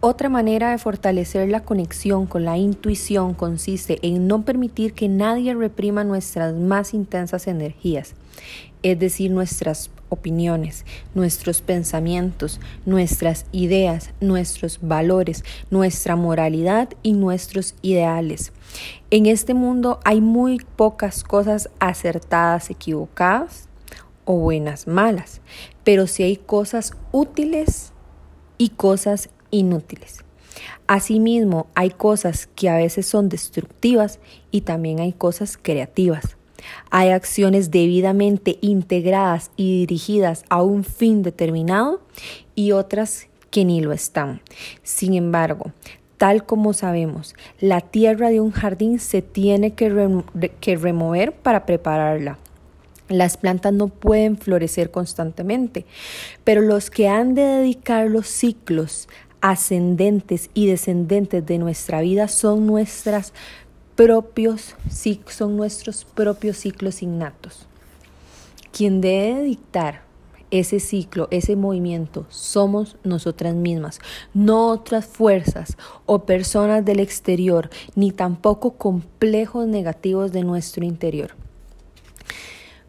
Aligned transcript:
Otra 0.00 0.28
manera 0.28 0.70
de 0.70 0.78
fortalecer 0.78 1.48
la 1.48 1.64
conexión 1.64 2.26
con 2.26 2.44
la 2.44 2.58
intuición 2.58 3.32
consiste 3.32 3.98
en 4.02 4.28
no 4.28 4.44
permitir 4.44 4.92
que 4.92 5.08
nadie 5.08 5.54
reprima 5.54 6.04
nuestras 6.04 6.54
más 6.54 6.92
intensas 6.92 7.46
energías, 7.46 8.14
es 8.82 8.98
decir, 8.98 9.30
nuestras 9.30 9.90
opiniones, 10.10 10.84
nuestros 11.14 11.62
pensamientos, 11.62 12.60
nuestras 12.84 13.46
ideas, 13.52 14.10
nuestros 14.20 14.80
valores, 14.82 15.44
nuestra 15.70 16.14
moralidad 16.14 16.90
y 17.02 17.14
nuestros 17.14 17.74
ideales. 17.80 18.52
En 19.10 19.24
este 19.24 19.54
mundo 19.54 19.98
hay 20.04 20.20
muy 20.20 20.58
pocas 20.76 21.24
cosas 21.24 21.70
acertadas, 21.80 22.68
equivocadas 22.68 23.68
o 24.26 24.34
buenas, 24.34 24.86
malas, 24.86 25.40
pero 25.84 26.06
sí 26.06 26.22
hay 26.22 26.36
cosas 26.36 26.92
útiles 27.12 27.92
y 28.58 28.70
cosas 28.70 29.30
inútiles. 29.50 30.24
Asimismo, 30.86 31.66
hay 31.74 31.90
cosas 31.90 32.48
que 32.54 32.68
a 32.68 32.76
veces 32.76 33.06
son 33.06 33.28
destructivas 33.28 34.20
y 34.50 34.62
también 34.62 35.00
hay 35.00 35.12
cosas 35.12 35.58
creativas. 35.60 36.36
Hay 36.90 37.10
acciones 37.10 37.70
debidamente 37.70 38.58
integradas 38.60 39.50
y 39.56 39.80
dirigidas 39.80 40.44
a 40.48 40.62
un 40.62 40.84
fin 40.84 41.22
determinado 41.22 42.00
y 42.54 42.72
otras 42.72 43.28
que 43.50 43.64
ni 43.64 43.80
lo 43.80 43.92
están. 43.92 44.40
Sin 44.82 45.14
embargo, 45.14 45.72
tal 46.16 46.44
como 46.44 46.72
sabemos, 46.72 47.34
la 47.60 47.80
tierra 47.80 48.30
de 48.30 48.40
un 48.40 48.50
jardín 48.50 48.98
se 48.98 49.22
tiene 49.22 49.74
que, 49.74 50.22
que 50.60 50.76
remover 50.76 51.32
para 51.32 51.66
prepararla. 51.66 52.38
Las 53.08 53.36
plantas 53.36 53.72
no 53.72 53.86
pueden 53.86 54.36
florecer 54.36 54.90
constantemente, 54.90 55.86
pero 56.42 56.60
los 56.60 56.90
que 56.90 57.08
han 57.08 57.36
de 57.36 57.42
dedicar 57.42 58.10
los 58.10 58.26
ciclos 58.26 59.08
ascendentes 59.46 60.50
y 60.54 60.66
descendentes 60.66 61.46
de 61.46 61.58
nuestra 61.58 62.00
vida 62.00 62.26
son 62.26 62.66
nuestras 62.66 63.32
propios 63.94 64.74
son 65.28 65.56
nuestros 65.56 66.04
propios 66.04 66.56
ciclos 66.56 67.00
innatos. 67.00 67.68
Quien 68.72 69.00
debe 69.00 69.44
dictar 69.44 70.02
ese 70.50 70.80
ciclo, 70.80 71.28
ese 71.30 71.54
movimiento, 71.54 72.26
somos 72.28 72.96
nosotras 73.04 73.54
mismas, 73.54 74.00
no 74.34 74.66
otras 74.66 75.06
fuerzas 75.06 75.76
o 76.06 76.24
personas 76.24 76.84
del 76.84 76.98
exterior, 76.98 77.70
ni 77.94 78.10
tampoco 78.10 78.72
complejos 78.72 79.68
negativos 79.68 80.32
de 80.32 80.42
nuestro 80.42 80.84
interior. 80.84 81.36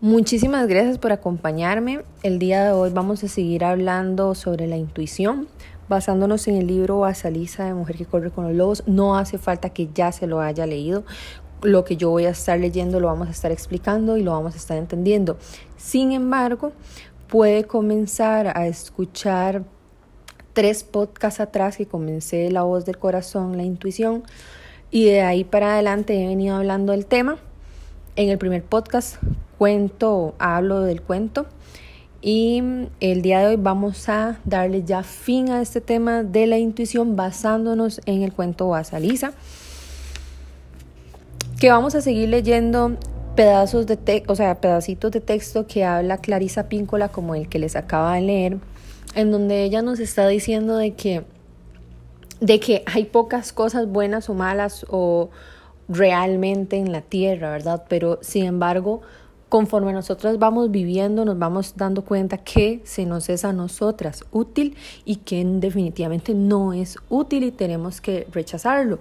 Muchísimas 0.01 0.67
gracias 0.67 0.97
por 0.97 1.11
acompañarme. 1.11 2.01
El 2.21 2.39
día 2.39 2.63
de 2.63 2.71
hoy 2.71 2.89
vamos 2.91 3.23
a 3.23 3.27
seguir 3.27 3.63
hablando 3.63 4.35
sobre 4.35 4.67
la 4.67 4.77
intuición, 4.77 5.47
basándonos 5.89 6.47
en 6.47 6.55
el 6.55 6.67
libro 6.67 6.99
Basalisa 6.99 7.65
de 7.65 7.73
Mujer 7.73 7.97
que 7.97 8.05
corre 8.05 8.31
con 8.31 8.45
los 8.45 8.55
lobos. 8.55 8.83
No 8.85 9.17
hace 9.17 9.37
falta 9.37 9.69
que 9.69 9.89
ya 9.93 10.11
se 10.11 10.27
lo 10.27 10.39
haya 10.39 10.65
leído. 10.65 11.03
Lo 11.61 11.83
que 11.83 11.97
yo 11.97 12.09
voy 12.09 12.25
a 12.25 12.29
estar 12.29 12.59
leyendo 12.59 12.99
lo 12.99 13.07
vamos 13.07 13.27
a 13.27 13.31
estar 13.31 13.51
explicando 13.51 14.17
y 14.17 14.23
lo 14.23 14.31
vamos 14.31 14.53
a 14.53 14.57
estar 14.57 14.77
entendiendo. 14.77 15.37
Sin 15.77 16.11
embargo, 16.11 16.71
puede 17.27 17.63
comenzar 17.63 18.57
a 18.57 18.67
escuchar 18.67 19.63
tres 20.53 20.83
podcasts 20.83 21.39
atrás 21.39 21.77
que 21.77 21.85
comencé 21.85 22.49
La 22.51 22.63
voz 22.63 22.85
del 22.85 22.97
corazón, 22.97 23.57
la 23.57 23.63
intuición, 23.63 24.23
y 24.89 25.05
de 25.05 25.21
ahí 25.21 25.43
para 25.43 25.73
adelante 25.73 26.23
he 26.23 26.27
venido 26.27 26.55
hablando 26.55 26.93
del 26.93 27.05
tema. 27.05 27.37
En 28.15 28.29
el 28.29 28.37
primer 28.37 28.63
podcast 28.63 29.17
cuento, 29.57 30.35
hablo 30.39 30.81
del 30.81 31.01
cuento 31.01 31.45
y 32.21 32.61
el 32.99 33.21
día 33.21 33.39
de 33.39 33.47
hoy 33.47 33.55
vamos 33.57 34.09
a 34.09 34.39
darle 34.45 34.83
ya 34.83 35.03
fin 35.03 35.49
a 35.49 35.61
este 35.61 35.81
tema 35.81 36.23
de 36.23 36.47
la 36.47 36.57
intuición 36.57 37.15
basándonos 37.15 38.01
en 38.05 38.23
el 38.23 38.33
cuento 38.33 38.69
Basalisa, 38.69 39.33
que 41.59 41.69
vamos 41.69 41.95
a 41.95 42.01
seguir 42.01 42.29
leyendo 42.29 42.97
pedazos 43.35 43.85
de 43.85 43.97
texto, 43.97 44.33
o 44.33 44.35
sea, 44.35 44.59
pedacitos 44.59 45.11
de 45.11 45.21
texto 45.21 45.67
que 45.67 45.85
habla 45.85 46.17
Clarisa 46.17 46.69
Píncola 46.69 47.09
como 47.09 47.35
el 47.35 47.47
que 47.49 47.59
les 47.59 47.75
acaba 47.75 48.15
de 48.15 48.21
leer, 48.21 48.57
en 49.15 49.31
donde 49.31 49.63
ella 49.63 49.81
nos 49.81 49.99
está 49.99 50.27
diciendo 50.27 50.77
de 50.77 50.93
que 50.93 51.23
de 52.39 52.59
que 52.59 52.83
hay 52.85 53.05
pocas 53.05 53.51
cosas 53.51 53.87
buenas 53.87 54.29
o 54.29 54.33
malas 54.33 54.85
o 54.89 55.29
realmente 55.89 56.77
en 56.77 56.91
la 56.91 57.01
tierra, 57.01 57.51
¿verdad? 57.51 57.85
Pero 57.87 58.19
sin 58.21 58.45
embargo, 58.45 59.01
conforme 59.49 59.93
nosotras 59.93 60.39
vamos 60.39 60.71
viviendo, 60.71 61.23
nos 61.25 61.39
vamos 61.39 61.73
dando 61.75 62.03
cuenta 62.03 62.37
que 62.37 62.81
se 62.83 63.05
nos 63.05 63.29
es 63.29 63.45
a 63.45 63.53
nosotras 63.53 64.25
útil 64.31 64.75
y 65.05 65.17
que 65.17 65.43
definitivamente 65.45 66.33
no 66.33 66.73
es 66.73 66.97
útil 67.09 67.43
y 67.43 67.51
tenemos 67.51 68.01
que 68.01 68.27
rechazarlo. 68.31 68.99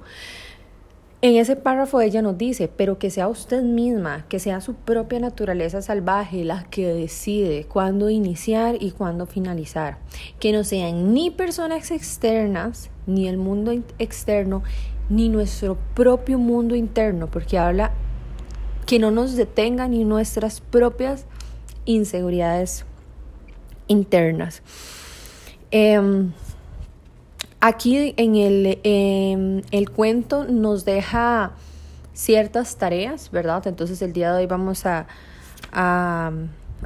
En 1.22 1.34
ese 1.36 1.56
párrafo 1.56 2.00
ella 2.00 2.20
nos 2.20 2.36
dice, 2.36 2.68
pero 2.68 2.98
que 2.98 3.10
sea 3.10 3.26
usted 3.26 3.62
misma, 3.62 4.26
que 4.28 4.38
sea 4.38 4.60
su 4.60 4.74
propia 4.74 5.18
naturaleza 5.18 5.80
salvaje 5.80 6.44
la 6.44 6.64
que 6.64 6.86
decide 6.86 7.64
cuándo 7.64 8.10
iniciar 8.10 8.76
y 8.78 8.90
cuándo 8.90 9.26
finalizar. 9.26 9.98
Que 10.38 10.52
no 10.52 10.62
sean 10.62 11.14
ni 11.14 11.30
personas 11.30 11.90
externas, 11.90 12.90
ni 13.06 13.28
el 13.28 13.38
mundo 13.38 13.72
externo, 13.98 14.62
ni 15.08 15.28
nuestro 15.30 15.78
propio 15.94 16.38
mundo 16.38 16.76
interno, 16.76 17.28
porque 17.28 17.58
habla 17.58 17.92
que 18.86 18.98
no 18.98 19.10
nos 19.10 19.34
detengan 19.34 19.90
ni 19.90 20.04
nuestras 20.04 20.60
propias 20.60 21.26
inseguridades 21.84 22.84
internas. 23.88 24.62
Em, 25.70 26.32
aquí 27.60 28.14
en 28.16 28.36
el, 28.36 28.78
em, 28.84 29.62
el 29.72 29.90
cuento 29.90 30.44
nos 30.44 30.84
deja 30.84 31.52
ciertas 32.14 32.76
tareas, 32.76 33.30
¿verdad? 33.30 33.66
Entonces 33.66 34.00
el 34.02 34.12
día 34.12 34.32
de 34.32 34.38
hoy 34.40 34.46
vamos 34.46 34.86
a, 34.86 35.06
a, 35.72 36.32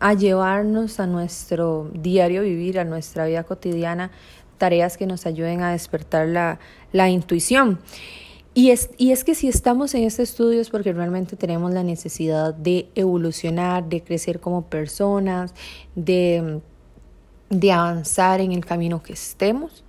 a, 0.01 0.15
llevarnos 0.15 0.99
a 0.99 1.07
nuestro 1.07 1.91
diario 1.95 2.43
vivir, 2.43 2.81
a 2.81 2.85
nuestra 2.85 3.27
vida 3.27 3.45
cotidiana, 3.45 4.11
tareas 4.59 4.97
que 4.97 5.07
nos 5.07 5.27
ayuden 5.27 5.63
a 5.63 5.73
despertar 5.73 6.29
la, 6.29 6.59
la 6.93 7.09
intuición. 7.09 7.79
Y 8.61 8.73
es, 8.73 8.91
y 8.99 9.13
es 9.13 9.25
que 9.25 9.35
si 9.35 9.49
estamos 9.49 9.95
en 9.95 10.05
este 10.05 10.23
estudio 10.23 10.61
es 10.61 10.69
porque 10.69 10.93
realmente 10.93 11.35
tenemos 11.35 11.73
la 11.73 11.83
necesidad 11.83 12.53
de 12.53 12.91
evolucionar, 12.95 13.89
de 13.89 14.03
crecer 14.03 14.39
como 14.39 14.67
personas, 14.67 15.55
de, 15.95 16.61
de 17.49 17.73
avanzar 17.73 18.43
en 18.43 18.53
el 18.53 18.67
camino 18.67 19.03
que 19.03 19.15
estemos. 19.15 19.83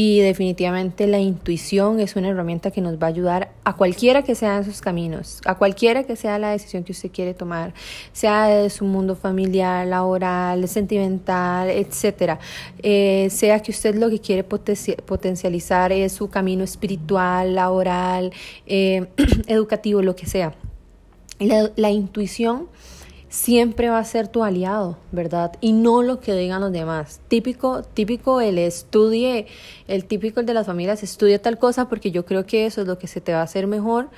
Y 0.00 0.20
definitivamente 0.20 1.08
la 1.08 1.18
intuición 1.18 1.98
es 1.98 2.14
una 2.14 2.28
herramienta 2.28 2.70
que 2.70 2.80
nos 2.80 3.02
va 3.02 3.08
a 3.08 3.10
ayudar 3.10 3.50
a 3.64 3.74
cualquiera 3.74 4.22
que 4.22 4.36
sean 4.36 4.62
esos 4.62 4.80
caminos, 4.80 5.40
a 5.44 5.56
cualquiera 5.56 6.04
que 6.04 6.14
sea 6.14 6.38
la 6.38 6.52
decisión 6.52 6.84
que 6.84 6.92
usted 6.92 7.10
quiere 7.10 7.34
tomar, 7.34 7.74
sea 8.12 8.46
de 8.46 8.70
su 8.70 8.84
mundo 8.84 9.16
familiar, 9.16 9.88
laboral, 9.88 10.68
sentimental, 10.68 11.68
etcétera. 11.68 12.38
Eh, 12.80 13.26
sea 13.32 13.58
que 13.58 13.72
usted 13.72 13.96
lo 13.96 14.08
que 14.08 14.20
quiere 14.20 14.44
potencializar 14.44 15.90
es 15.90 16.12
su 16.12 16.30
camino 16.30 16.62
espiritual, 16.62 17.56
laboral, 17.56 18.32
eh, 18.68 19.08
educativo, 19.48 20.00
lo 20.00 20.14
que 20.14 20.26
sea. 20.26 20.54
La 21.40 21.90
intuición 21.90 22.68
siempre 23.28 23.88
va 23.90 23.98
a 23.98 24.04
ser 24.04 24.28
tu 24.28 24.42
aliado, 24.42 24.96
¿verdad? 25.12 25.52
Y 25.60 25.72
no 25.72 26.02
lo 26.02 26.20
que 26.20 26.34
digan 26.34 26.60
los 26.60 26.72
demás. 26.72 27.20
Típico, 27.28 27.82
típico 27.82 28.40
el 28.40 28.58
estudie, 28.58 29.46
el 29.86 30.04
típico 30.06 30.40
el 30.40 30.46
de 30.46 30.54
las 30.54 30.66
familias, 30.66 31.02
estudia 31.02 31.40
tal 31.40 31.58
cosa 31.58 31.88
porque 31.88 32.10
yo 32.10 32.24
creo 32.24 32.46
que 32.46 32.66
eso 32.66 32.80
es 32.80 32.86
lo 32.86 32.98
que 32.98 33.06
se 33.06 33.20
te 33.20 33.32
va 33.32 33.40
a 33.40 33.44
hacer 33.44 33.66
mejor 33.66 34.08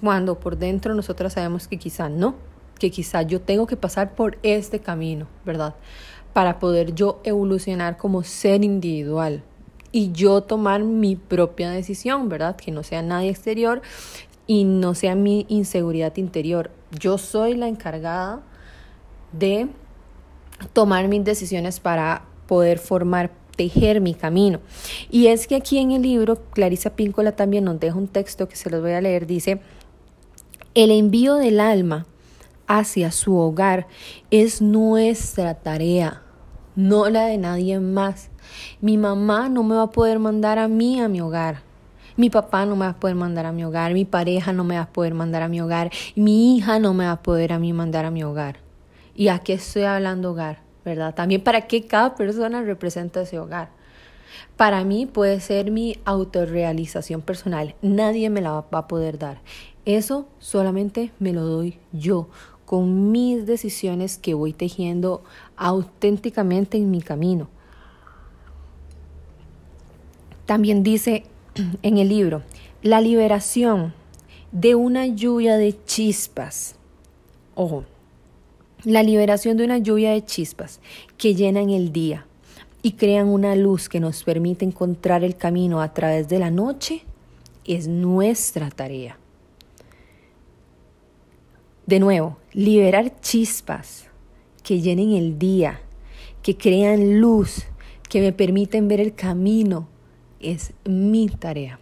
cuando 0.00 0.38
por 0.38 0.58
dentro 0.58 0.94
nosotras 0.94 1.32
sabemos 1.32 1.68
que 1.68 1.78
quizá 1.78 2.08
no, 2.08 2.36
que 2.78 2.90
quizá 2.90 3.22
yo 3.22 3.40
tengo 3.40 3.66
que 3.66 3.76
pasar 3.76 4.14
por 4.14 4.38
este 4.42 4.80
camino, 4.80 5.26
¿verdad? 5.44 5.74
Para 6.32 6.58
poder 6.58 6.94
yo 6.94 7.20
evolucionar 7.24 7.96
como 7.96 8.22
ser 8.22 8.62
individual 8.62 9.42
y 9.90 10.12
yo 10.12 10.42
tomar 10.42 10.82
mi 10.84 11.16
propia 11.16 11.70
decisión, 11.70 12.28
¿verdad? 12.28 12.56
Que 12.56 12.70
no 12.70 12.82
sea 12.82 13.00
nadie 13.02 13.30
exterior 13.30 13.80
y 14.46 14.64
no 14.64 14.94
sea 14.94 15.14
mi 15.14 15.46
inseguridad 15.48 16.16
interior. 16.16 16.70
Yo 16.98 17.18
soy 17.18 17.54
la 17.54 17.68
encargada 17.68 18.42
de 19.32 19.68
tomar 20.72 21.08
mis 21.08 21.24
decisiones 21.24 21.80
para 21.80 22.24
poder 22.46 22.78
formar, 22.78 23.32
tejer 23.56 24.00
mi 24.00 24.14
camino. 24.14 24.60
Y 25.10 25.26
es 25.26 25.46
que 25.46 25.56
aquí 25.56 25.78
en 25.78 25.92
el 25.92 26.02
libro, 26.02 26.36
Clarisa 26.52 26.90
Píncola 26.90 27.32
también 27.32 27.64
nos 27.64 27.80
deja 27.80 27.96
un 27.96 28.08
texto 28.08 28.48
que 28.48 28.56
se 28.56 28.70
los 28.70 28.80
voy 28.80 28.92
a 28.92 29.00
leer. 29.00 29.26
Dice, 29.26 29.60
el 30.74 30.90
envío 30.90 31.36
del 31.36 31.60
alma 31.60 32.06
hacia 32.66 33.10
su 33.10 33.36
hogar 33.36 33.86
es 34.30 34.60
nuestra 34.60 35.54
tarea, 35.54 36.22
no 36.74 37.08
la 37.08 37.26
de 37.26 37.38
nadie 37.38 37.80
más. 37.80 38.30
Mi 38.80 38.96
mamá 38.96 39.48
no 39.48 39.62
me 39.62 39.74
va 39.74 39.82
a 39.82 39.90
poder 39.90 40.18
mandar 40.18 40.58
a 40.58 40.68
mí 40.68 41.00
a 41.00 41.08
mi 41.08 41.20
hogar. 41.20 41.65
Mi 42.16 42.30
papá 42.30 42.64
no 42.64 42.76
me 42.76 42.86
va 42.86 42.92
a 42.92 43.00
poder 43.00 43.14
mandar 43.14 43.46
a 43.46 43.52
mi 43.52 43.64
hogar, 43.64 43.92
mi 43.92 44.04
pareja 44.04 44.52
no 44.52 44.64
me 44.64 44.76
va 44.76 44.82
a 44.82 44.92
poder 44.92 45.12
mandar 45.14 45.42
a 45.42 45.48
mi 45.48 45.60
hogar, 45.60 45.90
mi 46.14 46.56
hija 46.56 46.78
no 46.78 46.94
me 46.94 47.04
va 47.04 47.12
a 47.12 47.22
poder 47.22 47.52
a 47.52 47.58
mí 47.58 47.72
mandar 47.72 48.06
a 48.06 48.10
mi 48.10 48.24
hogar. 48.24 48.56
¿Y 49.14 49.28
a 49.28 49.40
qué 49.40 49.54
estoy 49.54 49.82
hablando 49.82 50.30
hogar? 50.30 50.60
¿Verdad? 50.84 51.14
También 51.14 51.42
para 51.42 51.62
qué 51.62 51.86
cada 51.86 52.14
persona 52.14 52.62
representa 52.62 53.22
ese 53.22 53.38
hogar. 53.38 53.70
Para 54.56 54.84
mí 54.84 55.06
puede 55.06 55.40
ser 55.40 55.70
mi 55.70 55.98
autorrealización 56.04 57.20
personal. 57.20 57.74
Nadie 57.82 58.30
me 58.30 58.40
la 58.40 58.52
va 58.52 58.66
a 58.70 58.88
poder 58.88 59.18
dar. 59.18 59.40
Eso 59.84 60.28
solamente 60.38 61.12
me 61.18 61.32
lo 61.32 61.42
doy 61.42 61.78
yo 61.92 62.28
con 62.64 63.12
mis 63.12 63.46
decisiones 63.46 64.18
que 64.18 64.34
voy 64.34 64.52
tejiendo 64.52 65.22
auténticamente 65.56 66.76
en 66.76 66.90
mi 66.90 67.00
camino. 67.00 67.48
También 70.44 70.82
dice 70.82 71.24
en 71.82 71.98
el 71.98 72.08
libro, 72.08 72.42
la 72.82 73.00
liberación 73.00 73.94
de 74.52 74.74
una 74.74 75.06
lluvia 75.06 75.56
de 75.56 75.76
chispas. 75.84 76.76
Ojo, 77.54 77.84
la 78.84 79.02
liberación 79.02 79.56
de 79.56 79.64
una 79.64 79.78
lluvia 79.78 80.12
de 80.12 80.24
chispas 80.24 80.80
que 81.18 81.34
llenan 81.34 81.70
el 81.70 81.92
día 81.92 82.26
y 82.82 82.92
crean 82.92 83.28
una 83.28 83.56
luz 83.56 83.88
que 83.88 84.00
nos 84.00 84.22
permite 84.22 84.64
encontrar 84.64 85.24
el 85.24 85.36
camino 85.36 85.80
a 85.80 85.92
través 85.92 86.28
de 86.28 86.38
la 86.38 86.50
noche 86.50 87.02
es 87.64 87.88
nuestra 87.88 88.70
tarea. 88.70 89.18
De 91.86 91.98
nuevo, 92.00 92.38
liberar 92.52 93.20
chispas 93.20 94.06
que 94.62 94.80
llenen 94.80 95.12
el 95.12 95.38
día, 95.38 95.80
que 96.42 96.56
crean 96.56 97.20
luz, 97.20 97.64
que 98.08 98.20
me 98.20 98.32
permiten 98.32 98.88
ver 98.88 99.00
el 99.00 99.14
camino, 99.14 99.88
es 100.52 100.72
mi 100.84 101.28
tarea. 101.28 101.78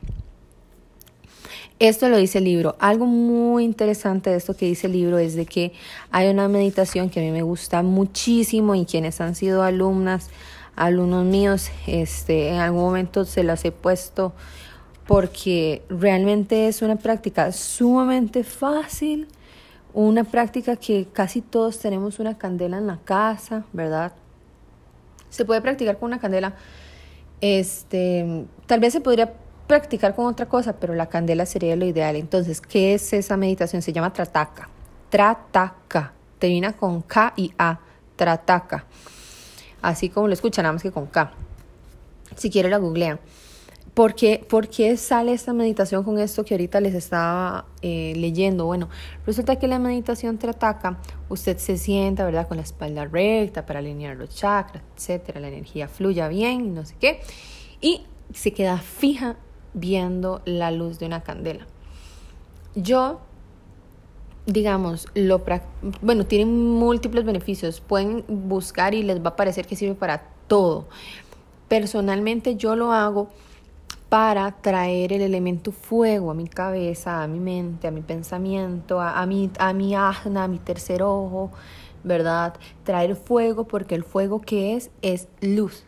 Esto 1.78 2.08
lo 2.08 2.16
dice 2.16 2.38
el 2.38 2.44
libro. 2.44 2.76
Algo 2.78 3.06
muy 3.06 3.64
interesante 3.64 4.30
de 4.30 4.36
esto 4.36 4.54
que 4.54 4.66
dice 4.66 4.86
el 4.86 4.92
libro 4.92 5.18
es 5.18 5.34
de 5.34 5.44
que 5.44 5.72
hay 6.10 6.28
una 6.28 6.48
meditación 6.48 7.10
que 7.10 7.20
a 7.20 7.22
mí 7.22 7.30
me 7.30 7.42
gusta 7.42 7.82
muchísimo 7.82 8.74
y 8.74 8.86
quienes 8.86 9.20
han 9.20 9.34
sido 9.34 9.62
alumnas, 9.62 10.30
alumnos 10.76 11.24
míos, 11.24 11.70
este, 11.86 12.50
en 12.50 12.60
algún 12.60 12.82
momento 12.82 13.24
se 13.24 13.42
las 13.42 13.64
he 13.64 13.72
puesto 13.72 14.32
porque 15.06 15.82
realmente 15.88 16.68
es 16.68 16.80
una 16.80 16.96
práctica 16.96 17.52
sumamente 17.52 18.44
fácil 18.44 19.28
una 19.94 20.24
práctica 20.24 20.74
que 20.74 21.06
casi 21.12 21.40
todos 21.40 21.78
tenemos 21.78 22.18
una 22.18 22.36
candela 22.36 22.78
en 22.78 22.88
la 22.88 22.98
casa, 22.98 23.64
¿verdad? 23.72 24.12
Se 25.30 25.44
puede 25.44 25.60
practicar 25.60 25.98
con 25.98 26.08
una 26.08 26.18
candela. 26.18 26.54
Este, 27.46 28.46
tal 28.64 28.80
vez 28.80 28.94
se 28.94 29.02
podría 29.02 29.34
practicar 29.66 30.14
con 30.14 30.24
otra 30.24 30.46
cosa, 30.46 30.76
pero 30.80 30.94
la 30.94 31.10
candela 31.10 31.44
sería 31.44 31.76
lo 31.76 31.84
ideal. 31.84 32.16
Entonces, 32.16 32.62
¿qué 32.62 32.94
es 32.94 33.12
esa 33.12 33.36
meditación? 33.36 33.82
Se 33.82 33.92
llama 33.92 34.14
Trataka. 34.14 34.70
Trataka. 35.10 36.14
Termina 36.38 36.72
con 36.72 37.02
K 37.02 37.34
y 37.36 37.52
A. 37.58 37.80
Trataka. 38.16 38.86
Así 39.82 40.08
como 40.08 40.26
lo 40.26 40.32
escuchan, 40.32 40.62
nada 40.62 40.72
más 40.72 40.82
que 40.82 40.90
con 40.90 41.04
K. 41.04 41.32
Si 42.34 42.48
quieren 42.48 42.70
la 42.70 42.78
googlean. 42.78 43.20
¿Por 43.94 44.16
qué, 44.16 44.96
sale 44.96 45.32
esta 45.32 45.52
meditación 45.52 46.02
con 46.02 46.18
esto 46.18 46.44
que 46.44 46.54
ahorita 46.54 46.80
les 46.80 46.94
estaba 46.94 47.66
eh, 47.80 48.12
leyendo? 48.16 48.66
Bueno, 48.66 48.88
resulta 49.24 49.54
que 49.56 49.68
la 49.68 49.78
meditación 49.78 50.36
te 50.36 50.48
usted 51.28 51.58
se 51.58 51.78
sienta, 51.78 52.24
¿verdad? 52.24 52.48
Con 52.48 52.56
la 52.56 52.64
espalda 52.64 53.04
recta 53.04 53.64
para 53.64 53.78
alinear 53.78 54.16
los 54.16 54.34
chakras, 54.34 54.82
etcétera, 54.96 55.38
la 55.38 55.46
energía 55.46 55.86
fluya 55.86 56.26
bien 56.26 56.74
no 56.74 56.84
sé 56.84 56.96
qué. 56.98 57.20
Y 57.80 58.02
se 58.32 58.52
queda 58.52 58.78
fija 58.78 59.36
viendo 59.74 60.42
la 60.44 60.72
luz 60.72 60.98
de 60.98 61.06
una 61.06 61.22
candela. 61.22 61.64
Yo, 62.74 63.20
digamos, 64.46 65.06
lo 65.14 65.44
bueno, 66.02 66.26
tiene 66.26 66.46
múltiples 66.46 67.24
beneficios. 67.24 67.80
Pueden 67.80 68.24
buscar 68.26 68.92
y 68.92 69.04
les 69.04 69.24
va 69.24 69.28
a 69.28 69.36
parecer 69.36 69.68
que 69.68 69.76
sirve 69.76 69.94
para 69.94 70.26
todo. 70.48 70.88
Personalmente 71.68 72.56
yo 72.56 72.74
lo 72.74 72.90
hago 72.90 73.28
para 74.14 74.52
traer 74.52 75.12
el 75.12 75.22
elemento 75.22 75.72
fuego 75.72 76.30
a 76.30 76.34
mi 76.34 76.46
cabeza, 76.46 77.24
a 77.24 77.26
mi 77.26 77.40
mente, 77.40 77.88
a 77.88 77.90
mi 77.90 78.00
pensamiento, 78.00 79.00
a, 79.00 79.26
mi, 79.26 79.50
a 79.58 79.72
mi 79.72 79.96
ajna, 79.96 80.44
a 80.44 80.46
mi 80.46 80.60
tercer 80.60 81.02
ojo, 81.02 81.50
¿verdad? 82.04 82.54
Traer 82.84 83.16
fuego 83.16 83.64
porque 83.64 83.96
el 83.96 84.04
fuego 84.04 84.40
que 84.40 84.76
es 84.76 84.92
es 85.02 85.26
luz. 85.40 85.82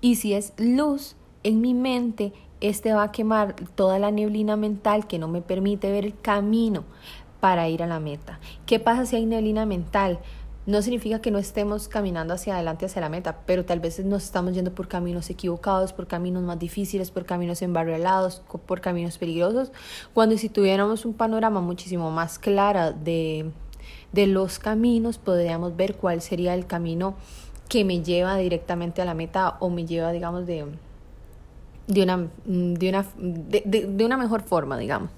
Y 0.00 0.16
si 0.16 0.34
es 0.34 0.52
luz 0.58 1.14
en 1.44 1.60
mi 1.60 1.72
mente, 1.72 2.32
este 2.60 2.92
va 2.92 3.04
a 3.04 3.12
quemar 3.12 3.54
toda 3.76 4.00
la 4.00 4.10
neblina 4.10 4.56
mental 4.56 5.06
que 5.06 5.20
no 5.20 5.28
me 5.28 5.40
permite 5.40 5.92
ver 5.92 6.04
el 6.04 6.18
camino 6.18 6.82
para 7.38 7.68
ir 7.68 7.84
a 7.84 7.86
la 7.86 8.00
meta. 8.00 8.40
¿Qué 8.66 8.80
pasa 8.80 9.06
si 9.06 9.14
hay 9.14 9.26
neblina 9.26 9.64
mental? 9.64 10.18
No 10.66 10.82
significa 10.82 11.20
que 11.20 11.30
no 11.30 11.38
estemos 11.38 11.88
caminando 11.88 12.34
hacia 12.34 12.54
adelante, 12.54 12.84
hacia 12.84 13.00
la 13.00 13.08
meta, 13.08 13.38
pero 13.46 13.64
tal 13.64 13.80
vez 13.80 14.04
nos 14.04 14.24
estamos 14.24 14.52
yendo 14.54 14.74
por 14.74 14.88
caminos 14.88 15.30
equivocados, 15.30 15.92
por 15.94 16.06
caminos 16.06 16.42
más 16.42 16.58
difíciles, 16.58 17.10
por 17.10 17.24
caminos 17.24 17.62
embarrelados, 17.62 18.42
por 18.66 18.80
caminos 18.80 19.16
peligrosos, 19.16 19.72
cuando 20.12 20.36
si 20.36 20.50
tuviéramos 20.50 21.06
un 21.06 21.14
panorama 21.14 21.60
muchísimo 21.62 22.10
más 22.10 22.38
claro 22.38 22.92
de, 22.92 23.50
de 24.12 24.26
los 24.26 24.58
caminos, 24.58 25.16
podríamos 25.16 25.76
ver 25.76 25.96
cuál 25.96 26.20
sería 26.20 26.52
el 26.54 26.66
camino 26.66 27.14
que 27.68 27.84
me 27.84 28.02
lleva 28.02 28.36
directamente 28.36 29.00
a 29.00 29.06
la 29.06 29.14
meta 29.14 29.56
o 29.60 29.70
me 29.70 29.86
lleva, 29.86 30.12
digamos, 30.12 30.46
de, 30.46 30.66
de, 31.86 32.02
una, 32.02 32.28
de, 32.44 32.88
una, 32.88 33.06
de, 33.16 33.86
de 33.88 34.04
una 34.04 34.18
mejor 34.18 34.42
forma, 34.42 34.76
digamos. 34.76 35.10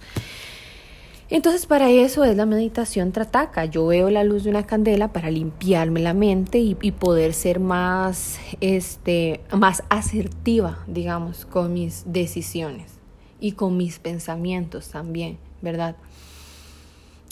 Entonces 1.34 1.64
para 1.64 1.90
eso 1.90 2.25
es 2.25 2.37
la 2.37 2.44
meditación 2.44 3.11
trataca. 3.11 3.64
Yo 3.64 3.87
veo 3.87 4.11
la 4.11 4.23
luz 4.23 4.44
de 4.44 4.50
una 4.50 4.67
candela 4.67 5.14
para 5.14 5.31
limpiarme 5.31 6.00
la 6.00 6.12
mente 6.12 6.58
y, 6.58 6.75
poder 6.75 7.32
ser 7.32 7.58
más, 7.58 8.38
este, 8.61 9.40
más 9.50 9.82
asertiva, 9.88 10.84
digamos, 10.87 11.46
con 11.46 11.73
mis 11.73 12.02
decisiones 12.05 12.99
y 13.40 13.52
con 13.52 13.79
mis 13.79 13.99
pensamientos 13.99 14.90
también, 14.90 15.38
¿verdad? 15.62 15.96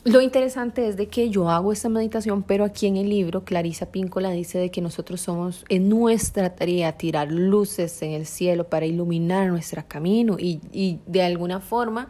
Lo 0.04 0.22
interesante 0.22 0.88
es 0.88 0.96
de 0.96 1.08
que 1.08 1.28
yo 1.28 1.50
hago 1.50 1.70
esta 1.70 1.90
meditación, 1.90 2.42
pero 2.42 2.64
aquí 2.64 2.86
en 2.86 2.96
el 2.96 3.10
libro 3.10 3.44
Clarisa 3.44 3.92
Píncola 3.92 4.30
dice 4.30 4.58
de 4.58 4.70
que 4.70 4.80
nosotros 4.80 5.20
somos 5.20 5.66
en 5.68 5.90
nuestra 5.90 6.54
tarea 6.54 6.96
tirar 6.96 7.30
luces 7.30 8.00
en 8.00 8.12
el 8.12 8.24
cielo 8.24 8.66
para 8.66 8.86
iluminar 8.86 9.50
nuestro 9.50 9.84
camino 9.86 10.36
y, 10.38 10.62
y 10.72 11.00
de 11.06 11.22
alguna 11.22 11.60
forma 11.60 12.08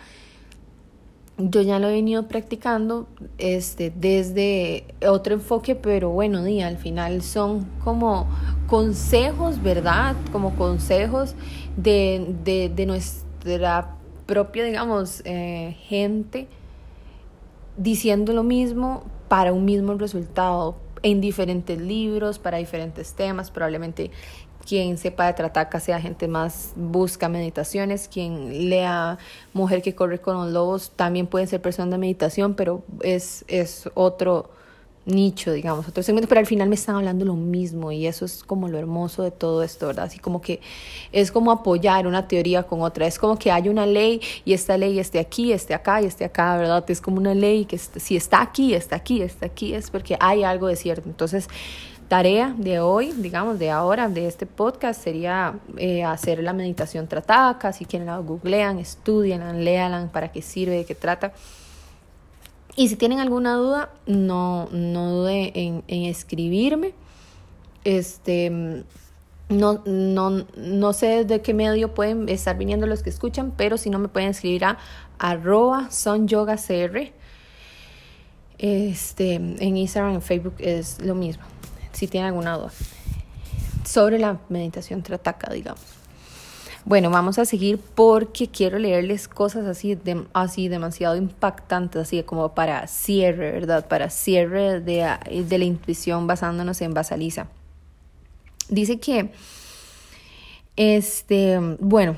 yo 1.48 1.62
ya 1.62 1.78
lo 1.78 1.88
he 1.88 1.92
venido 1.92 2.28
practicando 2.28 3.06
este, 3.38 3.92
desde 3.94 4.84
otro 5.06 5.34
enfoque, 5.34 5.75
pero 5.75 6.10
bueno, 6.10 6.46
y 6.46 6.60
al 6.60 6.76
final 6.76 7.22
son 7.22 7.66
como 7.82 8.28
consejos, 8.66 9.62
¿verdad? 9.62 10.16
Como 10.32 10.54
consejos 10.56 11.34
de, 11.76 12.34
de, 12.44 12.69
de 12.69 12.87
nuestra 12.87 13.97
propia, 14.26 14.64
digamos, 14.64 15.23
eh, 15.25 15.76
gente 15.88 16.47
diciendo 17.76 18.32
lo 18.32 18.42
mismo 18.42 19.04
para 19.28 19.52
un 19.52 19.64
mismo 19.64 19.94
resultado 19.94 20.76
en 21.02 21.20
diferentes 21.20 21.80
libros, 21.80 22.38
para 22.38 22.59
diferentes 22.59 23.14
temas, 23.14 23.50
probablemente 23.50 24.11
quien 24.71 24.99
sepa 24.99 25.27
de 25.27 25.33
Trataca 25.33 25.81
sea 25.81 26.00
gente 26.00 26.29
más 26.29 26.75
busca 26.77 27.29
meditaciones, 27.29 28.07
quien 28.07 28.71
lea 28.71 29.19
Mujer 29.53 29.83
que 29.83 29.97
corre 29.97 30.21
con 30.21 30.37
los 30.37 30.53
lobos 30.53 30.93
también 30.95 31.27
puede 31.27 31.49
ser 31.49 31.61
persona 31.61 31.91
de 31.91 31.99
meditación, 31.99 32.55
pero 32.55 32.85
es, 33.03 33.45
es 33.49 33.91
otro 33.95 34.49
nicho, 35.07 35.50
digamos, 35.50 35.89
otro 35.89 36.05
segmento, 36.05 36.29
pero 36.29 36.39
al 36.39 36.47
final 36.47 36.69
me 36.69 36.77
están 36.77 36.95
hablando 36.95 37.25
lo 37.25 37.35
mismo 37.35 37.91
y 37.91 38.07
eso 38.07 38.25
es 38.25 38.45
como 38.45 38.69
lo 38.69 38.79
hermoso 38.79 39.25
de 39.25 39.33
todo 39.33 39.65
esto, 39.65 39.89
¿verdad? 39.89 40.05
Así 40.05 40.21
como 40.21 40.41
que 40.41 40.61
es 41.11 41.33
como 41.33 41.50
apoyar 41.50 42.07
una 42.07 42.29
teoría 42.29 42.62
con 42.62 42.83
otra, 42.83 43.09
es 43.09 43.19
como 43.19 43.37
que 43.37 43.50
hay 43.50 43.69
una 43.69 43.87
ley 43.87 44.21
y 44.45 44.53
esta 44.53 44.77
ley 44.77 45.00
esté 45.00 45.19
aquí, 45.19 45.53
esté 45.53 45.75
acá 45.75 46.00
y 46.00 46.05
esté 46.05 46.25
acá, 46.25 46.57
¿verdad? 46.57 46.89
Es 46.89 47.00
como 47.00 47.17
una 47.17 47.35
ley 47.35 47.65
que 47.65 47.77
si 47.77 48.15
está 48.15 48.41
aquí, 48.41 48.73
está 48.73 48.95
aquí, 48.95 49.21
está 49.21 49.47
aquí, 49.47 49.75
es 49.75 49.91
porque 49.91 50.17
hay 50.21 50.45
algo 50.45 50.69
de 50.69 50.77
cierto. 50.77 51.09
Entonces, 51.09 51.49
tarea 52.11 52.57
de 52.59 52.81
hoy, 52.81 53.12
digamos, 53.12 53.61
de 53.61 53.71
ahora, 53.71 54.09
de 54.09 54.26
este 54.26 54.45
podcast, 54.45 55.00
sería 55.00 55.61
eh, 55.76 56.02
hacer 56.02 56.43
la 56.43 56.52
meditación 56.52 57.07
tratada. 57.07 57.73
Si 57.73 57.85
quieren 57.85 58.07
la 58.07 58.19
googlean, 58.19 58.81
estudian, 58.81 59.64
lean 59.64 60.09
para 60.09 60.33
qué 60.33 60.43
sirve, 60.43 60.79
de 60.79 60.85
qué 60.85 60.97
trata. 60.97 61.33
Y 62.75 62.88
si 62.88 62.97
tienen 62.97 63.21
alguna 63.21 63.55
duda, 63.55 63.90
no, 64.07 64.69
no 64.73 65.11
dude 65.12 65.52
en, 65.55 65.85
escribirme. 65.87 66.95
Este, 67.85 68.50
no, 69.49 69.81
no, 69.87 70.47
no 70.57 70.93
sé 70.93 71.25
de 71.25 71.43
qué 71.43 71.55
medio 71.55 71.95
pueden 71.95 72.29
estar 72.29 72.59
viniendo 72.59 72.88
los 72.88 73.05
que 73.05 73.11
escuchan, 73.11 73.52
pero 73.57 73.79
si 73.79 73.88
no 73.88 74.00
me 74.00 74.09
pueden 74.09 74.31
escribir 74.31 74.64
a 74.64 74.79
arroba 75.21 75.93
sonyogacr. 75.93 77.12
Este, 78.59 79.35
en 79.35 79.76
Instagram, 79.76 80.14
en 80.14 80.23
Facebook 80.23 80.55
es 80.59 81.00
lo 81.00 81.14
mismo 81.14 81.45
si 82.00 82.09
tienen 82.09 82.28
alguna 82.28 82.57
duda 82.57 82.73
sobre 83.85 84.19
la 84.19 84.38
meditación 84.49 85.02
trataka, 85.02 85.52
digamos. 85.52 85.83
Bueno, 86.87 87.11
vamos 87.11 87.38
a 87.38 87.45
seguir 87.45 87.78
porque 87.78 88.49
quiero 88.49 88.78
leerles 88.78 89.28
cosas 89.28 89.66
así, 89.66 89.99
así 90.33 90.69
demasiado 90.69 91.16
impactantes, 91.16 92.00
así 92.00 92.23
como 92.23 92.54
para 92.54 92.87
cierre, 92.87 93.52
¿verdad? 93.52 93.87
Para 93.87 94.09
cierre 94.09 94.80
de, 94.80 95.07
de 95.47 95.59
la 95.59 95.64
intuición 95.64 96.26
basándonos 96.26 96.80
en 96.80 96.95
Basaliza. 96.95 97.49
Dice 98.71 98.99
que 98.99 99.30
Este, 100.76 101.59
bueno, 101.80 102.16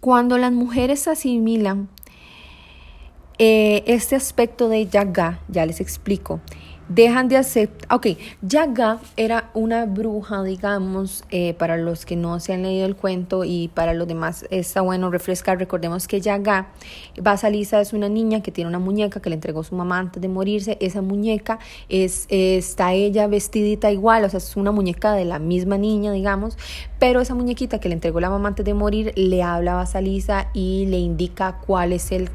cuando 0.00 0.36
las 0.38 0.50
mujeres 0.50 1.06
asimilan 1.06 1.88
eh, 3.38 3.84
este 3.86 4.16
aspecto 4.16 4.68
de 4.68 4.88
Yaga, 4.88 5.38
ya 5.46 5.64
les 5.64 5.80
explico, 5.80 6.40
dejan 6.88 7.28
de 7.28 7.36
aceptar, 7.36 7.96
ok, 7.96 8.06
Yaga 8.42 9.00
era 9.16 9.50
una 9.54 9.86
bruja, 9.86 10.42
digamos, 10.42 11.24
eh, 11.30 11.54
para 11.54 11.76
los 11.76 12.06
que 12.06 12.16
no 12.16 12.40
se 12.40 12.54
han 12.54 12.62
leído 12.62 12.86
el 12.86 12.96
cuento 12.96 13.44
y 13.44 13.68
para 13.68 13.94
los 13.94 14.08
demás 14.08 14.46
está 14.50 14.80
bueno 14.80 15.10
refrescar, 15.10 15.58
recordemos 15.58 16.08
que 16.08 16.20
Yaga, 16.20 16.68
Basalisa 17.20 17.80
es 17.80 17.92
una 17.92 18.08
niña 18.08 18.42
que 18.42 18.52
tiene 18.52 18.68
una 18.68 18.78
muñeca 18.78 19.20
que 19.20 19.30
le 19.30 19.34
entregó 19.34 19.62
su 19.62 19.74
mamá 19.74 19.98
antes 19.98 20.22
de 20.22 20.28
morirse, 20.28 20.78
esa 20.80 21.02
muñeca 21.02 21.58
es, 21.88 22.26
está 22.28 22.92
ella 22.92 23.26
vestidita 23.26 23.90
igual, 23.90 24.24
o 24.24 24.30
sea, 24.30 24.38
es 24.38 24.56
una 24.56 24.72
muñeca 24.72 25.12
de 25.12 25.24
la 25.24 25.38
misma 25.38 25.78
niña, 25.78 26.12
digamos, 26.12 26.56
pero 26.98 27.20
esa 27.20 27.34
muñequita 27.34 27.78
que 27.78 27.88
le 27.88 27.94
entregó 27.94 28.20
la 28.20 28.30
mamá 28.30 28.48
antes 28.48 28.64
de 28.64 28.74
morir 28.74 29.12
le 29.16 29.42
habla 29.42 29.72
a 29.72 29.76
Basalisa 29.76 30.48
y 30.52 30.86
le 30.86 30.98
indica 30.98 31.58
cuál 31.66 31.92
es 31.92 32.10
el 32.12 32.28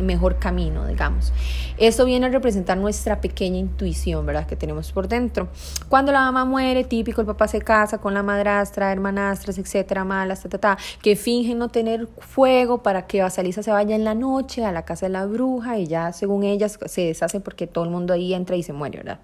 mejor 0.00 0.38
camino, 0.38 0.86
digamos. 0.86 1.32
Eso 1.78 2.04
viene 2.04 2.26
a 2.26 2.28
representar 2.28 2.76
nuestra 2.76 3.20
pequeña 3.20 3.58
intuición, 3.58 4.26
¿verdad? 4.26 4.46
Que 4.46 4.56
tenemos 4.56 4.92
por 4.92 5.08
dentro. 5.08 5.48
Cuando 5.88 6.12
la 6.12 6.20
mamá 6.20 6.44
muere, 6.44 6.84
típico, 6.84 7.22
el 7.22 7.26
papá 7.26 7.48
se 7.48 7.60
casa 7.60 7.98
con 7.98 8.12
la 8.12 8.22
madrastra, 8.22 8.92
hermanastras, 8.92 9.56
etcétera, 9.56 10.04
malas, 10.04 10.42
ta, 10.42 10.48
ta, 10.48 10.58
ta, 10.58 10.78
que 11.02 11.16
fingen 11.16 11.58
no 11.58 11.68
tener 11.68 12.06
fuego 12.18 12.82
para 12.82 13.06
que 13.06 13.22
Basalisa 13.22 13.62
se 13.62 13.70
vaya 13.70 13.96
en 13.96 14.04
la 14.04 14.14
noche 14.14 14.64
a 14.64 14.72
la 14.72 14.84
casa 14.84 15.06
de 15.06 15.12
la 15.12 15.26
bruja 15.26 15.78
y 15.78 15.86
ya, 15.86 16.12
según 16.12 16.44
ellas, 16.44 16.78
se 16.84 17.02
deshace 17.02 17.40
porque 17.40 17.66
todo 17.66 17.84
el 17.84 17.90
mundo 17.90 18.12
ahí 18.12 18.34
entra 18.34 18.56
y 18.56 18.62
se 18.62 18.72
muere, 18.72 18.98
¿verdad? 18.98 19.20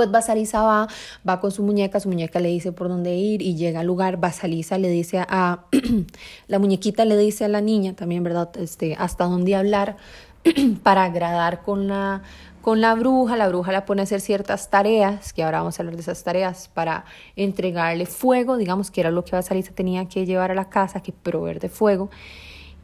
Pues 0.00 0.10
Basalisa 0.10 0.62
va, 0.62 0.88
va 1.28 1.40
con 1.42 1.50
su 1.50 1.62
muñeca, 1.62 2.00
su 2.00 2.08
muñeca 2.08 2.40
le 2.40 2.48
dice 2.48 2.72
por 2.72 2.88
dónde 2.88 3.16
ir 3.16 3.42
y 3.42 3.54
llega 3.54 3.80
al 3.80 3.86
lugar. 3.86 4.16
Basalisa 4.16 4.78
le 4.78 4.88
dice 4.88 5.18
a, 5.28 5.66
la 6.48 6.58
muñequita 6.58 7.04
le 7.04 7.18
dice 7.18 7.44
a 7.44 7.48
la 7.48 7.60
niña 7.60 7.94
también, 7.94 8.24
¿verdad? 8.24 8.48
Este, 8.56 8.96
hasta 8.98 9.24
dónde 9.24 9.54
hablar 9.54 9.98
para 10.82 11.04
agradar 11.04 11.60
con 11.60 11.86
la, 11.86 12.22
con 12.62 12.80
la 12.80 12.94
bruja. 12.94 13.36
La 13.36 13.48
bruja 13.48 13.72
la 13.72 13.84
pone 13.84 14.00
a 14.00 14.04
hacer 14.04 14.22
ciertas 14.22 14.70
tareas, 14.70 15.34
que 15.34 15.42
ahora 15.42 15.58
vamos 15.58 15.78
a 15.78 15.82
hablar 15.82 15.96
de 15.96 16.00
esas 16.00 16.24
tareas, 16.24 16.70
para 16.72 17.04
entregarle 17.36 18.06
fuego, 18.06 18.56
digamos 18.56 18.90
que 18.90 19.02
era 19.02 19.10
lo 19.10 19.22
que 19.22 19.32
Basalisa 19.32 19.74
tenía 19.74 20.08
que 20.08 20.24
llevar 20.24 20.50
a 20.50 20.54
la 20.54 20.70
casa, 20.70 21.02
que 21.02 21.12
proveer 21.12 21.60
de 21.60 21.68
fuego. 21.68 22.08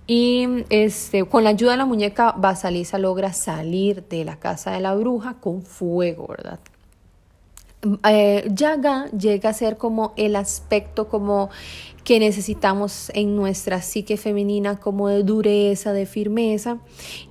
Y 0.06 0.66
este, 0.68 1.24
con 1.24 1.44
la 1.44 1.50
ayuda 1.50 1.70
de 1.70 1.78
la 1.78 1.86
muñeca, 1.86 2.32
Basalisa 2.36 2.98
logra 2.98 3.32
salir 3.32 4.06
de 4.06 4.26
la 4.26 4.38
casa 4.38 4.72
de 4.72 4.80
la 4.80 4.94
bruja 4.94 5.36
con 5.40 5.62
fuego, 5.62 6.26
¿verdad? 6.28 6.60
Eh, 8.08 8.48
Yaga 8.52 9.06
llega 9.10 9.50
a 9.50 9.52
ser 9.52 9.76
como 9.76 10.12
el 10.16 10.36
aspecto 10.36 11.08
como 11.08 11.50
que 12.06 12.20
necesitamos 12.20 13.10
en 13.14 13.34
nuestra 13.34 13.82
psique 13.82 14.16
femenina 14.16 14.78
como 14.78 15.08
de 15.08 15.24
dureza, 15.24 15.92
de 15.92 16.06
firmeza. 16.06 16.78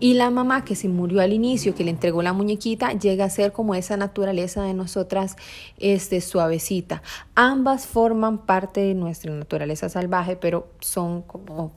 Y 0.01 0.15
la 0.15 0.29
mamá 0.29 0.65
que 0.65 0.75
se 0.75 0.89
murió 0.89 1.21
al 1.21 1.31
inicio, 1.31 1.73
que 1.73 1.85
le 1.85 1.91
entregó 1.91 2.21
la 2.21 2.33
muñequita, 2.33 2.91
llega 2.91 3.23
a 3.23 3.29
ser 3.29 3.53
como 3.53 3.73
esa 3.73 3.95
naturaleza 3.95 4.63
de 4.63 4.73
nosotras 4.73 5.37
este, 5.77 6.19
suavecita. 6.19 7.01
Ambas 7.35 7.87
forman 7.87 8.39
parte 8.39 8.81
de 8.81 8.95
nuestra 8.95 9.33
naturaleza 9.33 9.87
salvaje, 9.87 10.35
pero 10.35 10.67
son 10.81 11.21
como 11.21 11.71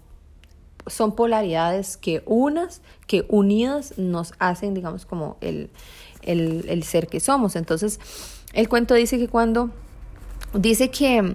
son 0.89 1.15
polaridades 1.15 1.99
que 1.99 2.23
unas, 2.27 2.81
que 3.07 3.27
unidas 3.29 3.97
nos 3.99 4.33
hacen, 4.39 4.75
digamos, 4.75 5.07
como 5.07 5.37
el, 5.41 5.71
el, 6.23 6.65
el 6.69 6.83
ser 6.83 7.07
que 7.07 7.21
somos. 7.21 7.57
Entonces, 7.57 8.01
el 8.53 8.69
cuento 8.69 8.95
dice 8.95 9.19
que 9.19 9.29
cuando 9.29 9.71
dice 10.55 10.91
que, 10.91 11.35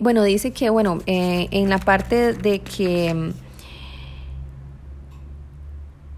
bueno, 0.00 0.22
dice 0.22 0.52
que, 0.52 0.70
bueno, 0.70 1.00
eh, 1.06 1.48
en 1.50 1.68
la 1.68 1.78
parte 1.78 2.32
de 2.32 2.60
que 2.60 3.32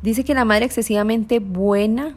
dice 0.02 0.24
que 0.24 0.34
la 0.34 0.44
madre 0.44 0.66
excesivamente 0.66 1.40
buena 1.40 2.14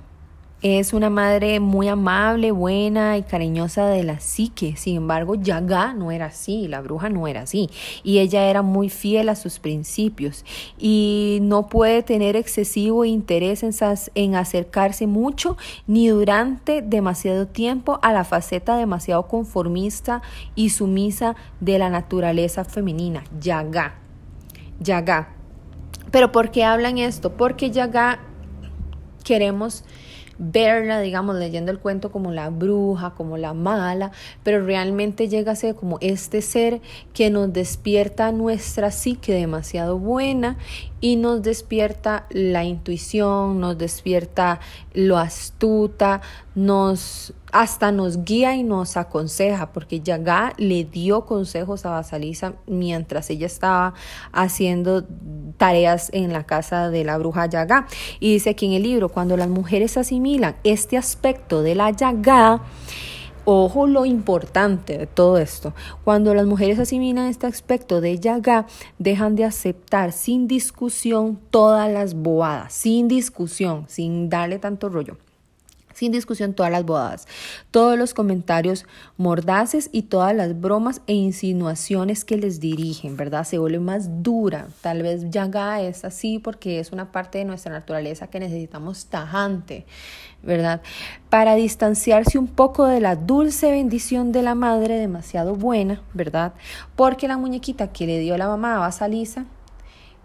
es 0.62 0.92
una 0.92 1.10
madre 1.10 1.62
muy 1.62 1.88
amable, 1.88 2.51
buena 2.51 3.18
y 3.18 3.24
cariñosa 3.24 3.88
de 3.88 4.04
la 4.04 4.20
psique. 4.20 4.75
Sin 4.75 4.98
embargo, 4.98 5.36
Yaga 5.36 5.94
no 5.94 6.12
era 6.12 6.25
así, 6.25 6.68
la 6.68 6.82
bruja 6.82 7.10
no 7.10 7.28
era 7.28 7.44
así. 7.44 7.70
Y 8.04 8.20
ella 8.20 8.50
era 8.50 8.62
muy 8.62 8.89
fiel 8.89 9.30
a 9.30 9.36
sus 9.36 9.60
principios. 9.60 10.44
Y 10.78 11.39
no 11.42 11.68
puede 11.68 12.04
tener 12.04 12.36
excesivo 12.36 13.06
interés 13.06 13.63
en, 13.63 13.72
en 14.16 14.36
acercarse 14.36 15.08
mucho 15.08 15.56
ni 15.88 16.10
durante 16.10 16.82
demasiado 16.82 17.48
tiempo 17.48 18.00
a 18.01 18.12
la 18.12 18.25
faceta 18.25 18.75
demasiado 18.75 19.28
conformista 19.28 20.22
y 20.56 20.72
sumisa 20.72 21.38
de 21.62 21.80
la 21.80 21.89
naturaleza 21.89 22.66
femenina. 22.66 23.24
Yaga. 23.39 23.96
Yaga. 24.82 25.30
Pero 26.12 26.34
¿por 26.34 26.51
qué 26.51 26.66
hablan 26.66 26.98
esto? 26.98 27.38
Porque 27.38 27.72
Yaga 27.72 28.20
queremos 29.24 29.86
verla, 30.39 31.01
digamos, 31.01 31.36
leyendo 31.36 31.72
el 31.72 31.79
cuento 31.79 32.12
como 32.12 32.31
la 32.31 32.50
bruja, 32.50 33.12
como 33.12 33.38
la 33.38 33.53
mala, 33.53 34.12
pero 34.43 34.65
realmente 34.65 35.27
llega 35.27 35.51
a 35.51 35.55
ser 35.55 35.75
como 35.75 35.98
este 36.01 36.41
ser 36.41 36.81
que 37.13 37.29
nos 37.29 37.51
despierta 37.53 38.31
nuestra 38.31 38.89
psique 38.89 39.34
demasiado 39.34 40.00
buena 40.00 40.58
y 41.01 41.17
nos 41.17 41.43
despierta 41.43 42.25
la 42.29 42.63
intuición, 42.63 43.60
nos 43.60 43.77
despierta 43.77 44.60
lo 44.93 45.17
astuta, 45.17 46.22
nos 46.55 47.34
hasta 47.51 47.91
nos 47.91 48.24
guía 48.24 48.56
y 48.56 48.63
nos 48.63 48.98
aconseja, 48.98 49.72
porque 49.72 50.01
Yaga 50.01 50.53
le 50.58 50.84
dio 50.84 51.25
consejos 51.25 51.86
a 51.86 51.91
Basalisa 51.91 52.53
mientras 52.68 53.29
ella 53.29 53.48
estaba 53.48 53.94
haciendo 54.32 55.03
tareas 55.58 56.10
en 56.13 56.34
la 56.34 56.46
casa 56.46 56.89
de 56.89 57.03
la 57.03 57.18
bruja 57.18 57.46
Yaga. 57.48 57.88
Y 58.20 58.34
dice 58.34 58.51
aquí 58.51 58.65
en 58.65 58.74
el 58.74 58.84
libro, 58.84 59.10
cuando 59.10 59.38
las 59.38 59.50
mujeres 59.50 59.98
asimilan 59.98 60.56
este 60.63 60.98
aspecto 60.98 61.62
de 61.62 61.75
la 61.75 61.91
Yaga, 61.91 62.62
Ojo 63.51 63.88
lo 63.88 64.06
importante 64.06 64.96
de 64.96 65.08
todo 65.08 65.39
esto. 65.39 65.74
Cuando 66.03 66.36
las 66.36 66.46
mujeres 66.46 66.77
asimilan 66.77 67.25
este 67.25 67.48
aspecto 67.48 68.00
de 68.00 68.20
Yaga, 68.20 68.68
dejan 69.00 69.36
de 69.36 69.44
aceptar 69.44 70.12
sin 70.12 70.48
discusión 70.48 71.39
todas 71.50 71.91
las 71.91 72.13
boadas, 72.13 72.74
sin 72.74 73.08
discusión, 73.08 73.86
sin 73.88 74.29
darle 74.29 74.60
tanto 74.60 74.88
rollo 74.89 75.18
sin 76.00 76.13
discusión 76.13 76.53
todas 76.53 76.72
las 76.72 76.86
bodas, 76.86 77.27
todos 77.72 78.00
los 78.00 78.13
comentarios 78.13 78.86
mordaces 79.18 79.89
y 79.91 80.03
todas 80.03 80.34
las 80.34 80.58
bromas 80.62 81.01
e 81.08 81.13
insinuaciones 81.13 82.24
que 82.24 82.38
les 82.38 82.62
dirigen, 82.62 83.18
¿verdad? 83.18 83.44
Se 83.44 83.58
vuelve 83.58 83.79
más 83.79 84.24
dura. 84.24 84.70
Tal 84.79 85.03
vez 85.03 85.29
Yaga 85.29 85.82
es 85.82 86.06
así 86.06 86.39
porque 86.39 86.79
es 86.79 86.94
una 86.94 87.12
parte 87.12 87.39
de 87.39 87.44
nuestra 87.44 87.74
naturaleza 87.74 88.27
que 88.27 88.39
necesitamos 88.39 89.08
tajante, 89.08 89.86
¿verdad? 90.41 90.82
Para 91.29 91.56
distanciarse 91.56 92.38
un 92.38 92.48
poco 92.48 92.86
de 92.86 93.01
la 93.01 93.18
dulce 93.18 93.70
bendición 93.70 94.32
de 94.32 94.41
la 94.41 94.56
madre, 94.56 94.96
demasiado 95.00 95.56
buena, 95.56 96.01
¿verdad? 96.13 96.53
Porque 96.96 97.27
la 97.27 97.36
muñequita 97.36 97.91
que 97.91 98.08
le 98.08 98.20
dio 98.20 98.38
la 98.38 98.48
mamá 98.48 98.77
a 98.77 98.79
Basalisa 98.79 99.44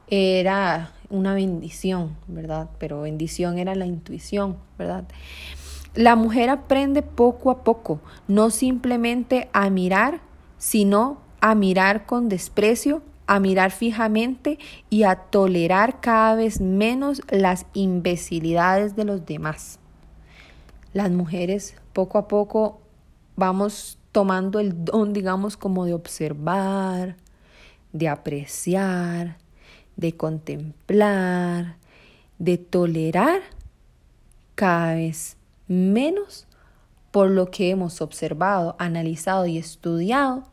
era 0.06 0.92
una 1.10 1.34
bendición, 1.34 2.16
¿verdad? 2.26 2.68
Pero 2.78 3.02
bendición 3.02 3.58
era 3.58 3.74
la 3.74 3.86
intuición, 3.86 4.56
¿verdad? 4.78 5.04
La 5.94 6.16
mujer 6.16 6.50
aprende 6.50 7.02
poco 7.02 7.52
a 7.52 7.62
poco, 7.62 8.00
no 8.26 8.50
simplemente 8.50 9.48
a 9.52 9.70
mirar, 9.70 10.20
sino 10.58 11.18
a 11.40 11.54
mirar 11.54 12.04
con 12.04 12.28
desprecio, 12.28 13.02
a 13.28 13.38
mirar 13.38 13.70
fijamente 13.70 14.58
y 14.90 15.04
a 15.04 15.14
tolerar 15.14 16.00
cada 16.00 16.34
vez 16.34 16.60
menos 16.60 17.22
las 17.30 17.66
imbecilidades 17.74 18.96
de 18.96 19.04
los 19.04 19.24
demás. 19.24 19.78
Las 20.92 21.12
mujeres 21.12 21.76
poco 21.92 22.18
a 22.18 22.26
poco 22.26 22.80
vamos 23.36 23.98
tomando 24.10 24.58
el 24.58 24.84
don, 24.84 25.12
digamos, 25.12 25.56
como 25.56 25.84
de 25.86 25.94
observar, 25.94 27.16
de 27.92 28.08
apreciar, 28.08 29.38
de 29.96 30.16
contemplar, 30.16 31.76
de 32.40 32.58
tolerar 32.58 33.42
cada 34.56 34.94
vez 34.94 35.36
menos 35.68 36.46
por 37.10 37.30
lo 37.30 37.50
que 37.50 37.70
hemos 37.70 38.00
observado, 38.00 38.74
analizado 38.78 39.46
y 39.46 39.58
estudiado 39.58 40.44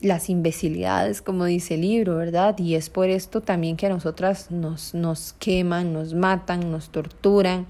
las 0.00 0.30
imbecilidades, 0.30 1.22
como 1.22 1.44
dice 1.44 1.74
el 1.74 1.80
libro, 1.80 2.16
¿verdad? 2.16 2.56
Y 2.58 2.74
es 2.74 2.88
por 2.88 3.08
esto 3.08 3.40
también 3.40 3.76
que 3.76 3.86
a 3.86 3.88
nosotras 3.88 4.50
nos, 4.50 4.94
nos 4.94 5.34
queman, 5.34 5.92
nos 5.92 6.14
matan, 6.14 6.70
nos 6.70 6.90
torturan, 6.90 7.66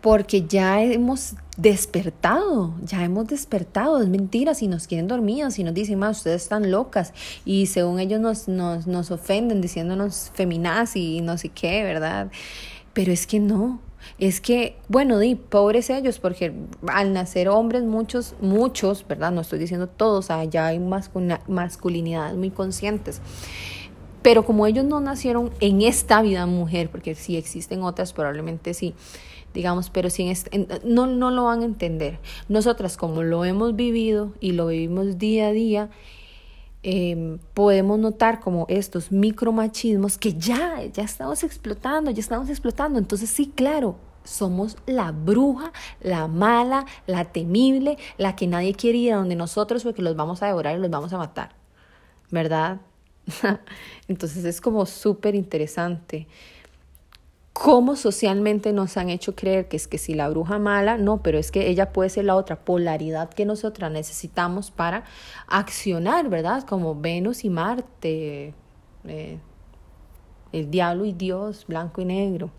porque 0.00 0.46
ya 0.46 0.82
hemos 0.82 1.34
despertado, 1.56 2.74
ya 2.82 3.04
hemos 3.04 3.26
despertado, 3.26 4.02
es 4.02 4.08
mentira 4.08 4.54
si 4.54 4.68
nos 4.68 4.86
quieren 4.86 5.06
dormidos, 5.06 5.54
si 5.54 5.64
nos 5.64 5.74
dicen 5.74 5.98
más, 5.98 6.18
ustedes 6.18 6.42
están 6.42 6.70
locas, 6.70 7.12
y 7.44 7.66
según 7.66 8.00
ellos 8.00 8.20
nos, 8.20 8.48
nos, 8.48 8.86
nos 8.86 9.10
ofenden 9.10 9.60
diciéndonos 9.60 10.30
feminaz 10.34 10.96
y 10.96 11.20
no 11.20 11.38
sé 11.38 11.50
qué, 11.50 11.84
¿verdad? 11.84 12.30
Pero 12.92 13.12
es 13.12 13.26
que 13.26 13.40
no, 13.40 13.80
es 14.18 14.40
que, 14.40 14.76
bueno, 14.88 15.18
di, 15.18 15.34
pobres 15.34 15.90
ellos, 15.90 16.18
porque 16.18 16.52
al 16.86 17.12
nacer 17.12 17.48
hombres, 17.48 17.82
muchos, 17.82 18.34
muchos, 18.40 19.06
¿verdad? 19.06 19.32
No 19.32 19.40
estoy 19.40 19.58
diciendo 19.58 19.88
todos, 19.88 20.30
allá 20.30 20.66
hay 20.66 20.78
masculinidades 20.78 22.36
muy 22.36 22.50
conscientes. 22.50 23.20
Pero 24.22 24.44
como 24.44 24.66
ellos 24.66 24.84
no 24.84 25.00
nacieron 25.00 25.50
en 25.60 25.82
esta 25.82 26.22
vida 26.22 26.46
mujer, 26.46 26.88
porque 26.90 27.14
si 27.14 27.36
existen 27.36 27.82
otras, 27.82 28.12
probablemente 28.12 28.72
sí, 28.72 28.94
digamos, 29.52 29.90
pero 29.90 30.10
si 30.10 30.32
en 30.50 30.68
no, 30.84 31.06
no 31.06 31.30
lo 31.30 31.44
van 31.44 31.62
a 31.62 31.64
entender. 31.64 32.18
Nosotras, 32.48 32.96
como 32.96 33.22
lo 33.22 33.44
hemos 33.44 33.76
vivido 33.76 34.32
y 34.40 34.52
lo 34.52 34.66
vivimos 34.66 35.18
día 35.18 35.48
a 35.48 35.52
día, 35.52 35.90
Em, 36.86 37.38
podemos 37.54 37.98
notar 37.98 38.40
como 38.40 38.66
estos 38.68 39.10
micromachismos 39.10 40.18
que 40.18 40.34
ya, 40.34 40.84
ya 40.92 41.02
estamos 41.02 41.42
explotando, 41.42 42.10
ya 42.10 42.20
estamos 42.20 42.50
explotando. 42.50 42.98
Entonces 42.98 43.30
sí, 43.30 43.50
claro, 43.54 43.96
somos 44.22 44.76
la 44.84 45.10
bruja, 45.10 45.72
la 46.02 46.28
mala, 46.28 46.84
la 47.06 47.24
temible, 47.24 47.96
la 48.18 48.36
que 48.36 48.46
nadie 48.46 48.74
quiere 48.74 48.98
ir 48.98 49.14
a 49.14 49.16
donde 49.16 49.34
nosotros 49.34 49.82
porque 49.82 50.02
los 50.02 50.14
vamos 50.14 50.42
a 50.42 50.46
devorar 50.46 50.76
y 50.76 50.80
los 50.80 50.90
vamos 50.90 51.10
a 51.14 51.16
matar. 51.16 51.54
¿Verdad? 52.30 52.82
Entonces 54.08 54.44
es 54.44 54.60
como 54.60 54.84
súper 54.84 55.34
interesante 55.34 56.28
cómo 57.54 57.94
socialmente 57.94 58.72
nos 58.72 58.96
han 58.96 59.08
hecho 59.08 59.36
creer 59.36 59.68
que 59.68 59.76
es 59.76 59.86
que 59.86 59.96
si 59.96 60.12
la 60.12 60.28
bruja 60.28 60.58
mala, 60.58 60.98
no, 60.98 61.22
pero 61.22 61.38
es 61.38 61.52
que 61.52 61.68
ella 61.68 61.92
puede 61.92 62.10
ser 62.10 62.24
la 62.24 62.34
otra 62.34 62.56
polaridad 62.56 63.30
que 63.30 63.46
nosotras 63.46 63.92
necesitamos 63.92 64.72
para 64.72 65.04
accionar, 65.46 66.28
¿verdad? 66.28 66.64
Como 66.64 67.00
Venus 67.00 67.44
y 67.44 67.50
Marte, 67.50 68.52
eh, 69.04 69.38
el 70.52 70.70
diablo 70.70 71.04
y 71.04 71.12
Dios, 71.12 71.64
blanco 71.68 72.02
y 72.02 72.06
negro. 72.06 72.50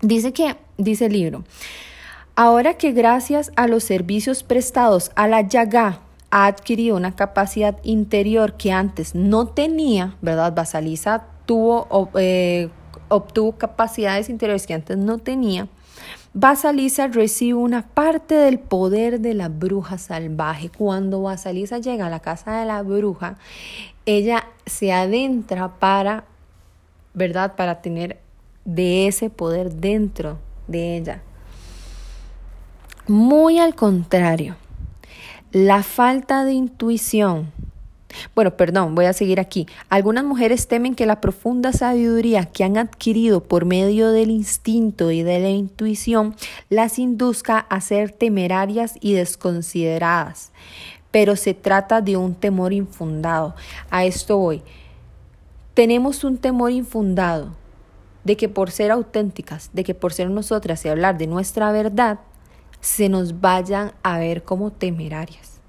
Dice 0.00 0.32
que, 0.32 0.56
dice 0.78 1.06
el 1.06 1.12
libro, 1.12 1.42
ahora 2.36 2.74
que 2.74 2.92
gracias 2.92 3.50
a 3.56 3.66
los 3.66 3.82
servicios 3.82 4.44
prestados 4.44 5.10
a 5.16 5.26
la 5.26 5.40
Yaga 5.40 6.00
ha 6.30 6.46
adquirido 6.46 6.96
una 6.96 7.16
capacidad 7.16 7.76
interior 7.82 8.56
que 8.56 8.70
antes 8.70 9.16
no 9.16 9.48
tenía, 9.48 10.16
¿verdad? 10.22 10.54
Basaliza 10.54 11.24
tuvo 11.44 12.10
eh, 12.14 12.70
obtuvo 13.08 13.52
capacidades 13.52 14.28
interiores 14.28 14.66
que 14.66 14.74
antes 14.74 14.96
no 14.96 15.18
tenía, 15.18 15.68
Basalisa 16.34 17.08
recibe 17.08 17.54
una 17.54 17.82
parte 17.82 18.34
del 18.34 18.58
poder 18.58 19.20
de 19.20 19.32
la 19.32 19.48
bruja 19.48 19.96
salvaje. 19.96 20.68
Cuando 20.68 21.22
Basalisa 21.22 21.78
llega 21.78 22.06
a 22.06 22.10
la 22.10 22.20
casa 22.20 22.58
de 22.58 22.66
la 22.66 22.82
bruja, 22.82 23.38
ella 24.04 24.44
se 24.66 24.92
adentra 24.92 25.78
para, 25.78 26.24
¿verdad? 27.14 27.56
Para 27.56 27.80
tener 27.80 28.20
de 28.66 29.06
ese 29.06 29.30
poder 29.30 29.72
dentro 29.76 30.38
de 30.68 30.98
ella. 30.98 31.22
Muy 33.06 33.58
al 33.58 33.74
contrario, 33.74 34.56
la 35.52 35.82
falta 35.82 36.44
de 36.44 36.52
intuición 36.52 37.52
bueno, 38.34 38.56
perdón, 38.56 38.94
voy 38.94 39.06
a 39.06 39.12
seguir 39.12 39.40
aquí. 39.40 39.66
Algunas 39.88 40.24
mujeres 40.24 40.68
temen 40.68 40.94
que 40.94 41.06
la 41.06 41.20
profunda 41.20 41.72
sabiduría 41.72 42.44
que 42.46 42.64
han 42.64 42.76
adquirido 42.76 43.42
por 43.42 43.64
medio 43.64 44.10
del 44.10 44.30
instinto 44.30 45.10
y 45.10 45.22
de 45.22 45.40
la 45.40 45.50
intuición 45.50 46.34
las 46.68 46.98
induzca 46.98 47.58
a 47.58 47.80
ser 47.80 48.10
temerarias 48.10 48.94
y 49.00 49.14
desconsideradas. 49.14 50.52
Pero 51.10 51.36
se 51.36 51.54
trata 51.54 52.00
de 52.00 52.16
un 52.16 52.34
temor 52.34 52.72
infundado. 52.72 53.54
A 53.90 54.04
esto 54.04 54.38
voy. 54.38 54.62
Tenemos 55.74 56.24
un 56.24 56.38
temor 56.38 56.70
infundado 56.70 57.54
de 58.24 58.36
que 58.36 58.48
por 58.48 58.70
ser 58.70 58.90
auténticas, 58.90 59.70
de 59.72 59.84
que 59.84 59.94
por 59.94 60.12
ser 60.12 60.30
nosotras 60.30 60.84
y 60.84 60.88
hablar 60.88 61.16
de 61.16 61.28
nuestra 61.28 61.70
verdad, 61.70 62.18
se 62.80 63.08
nos 63.08 63.40
vayan 63.40 63.92
a 64.02 64.18
ver 64.18 64.42
como 64.42 64.72
temerarias. 64.72 65.60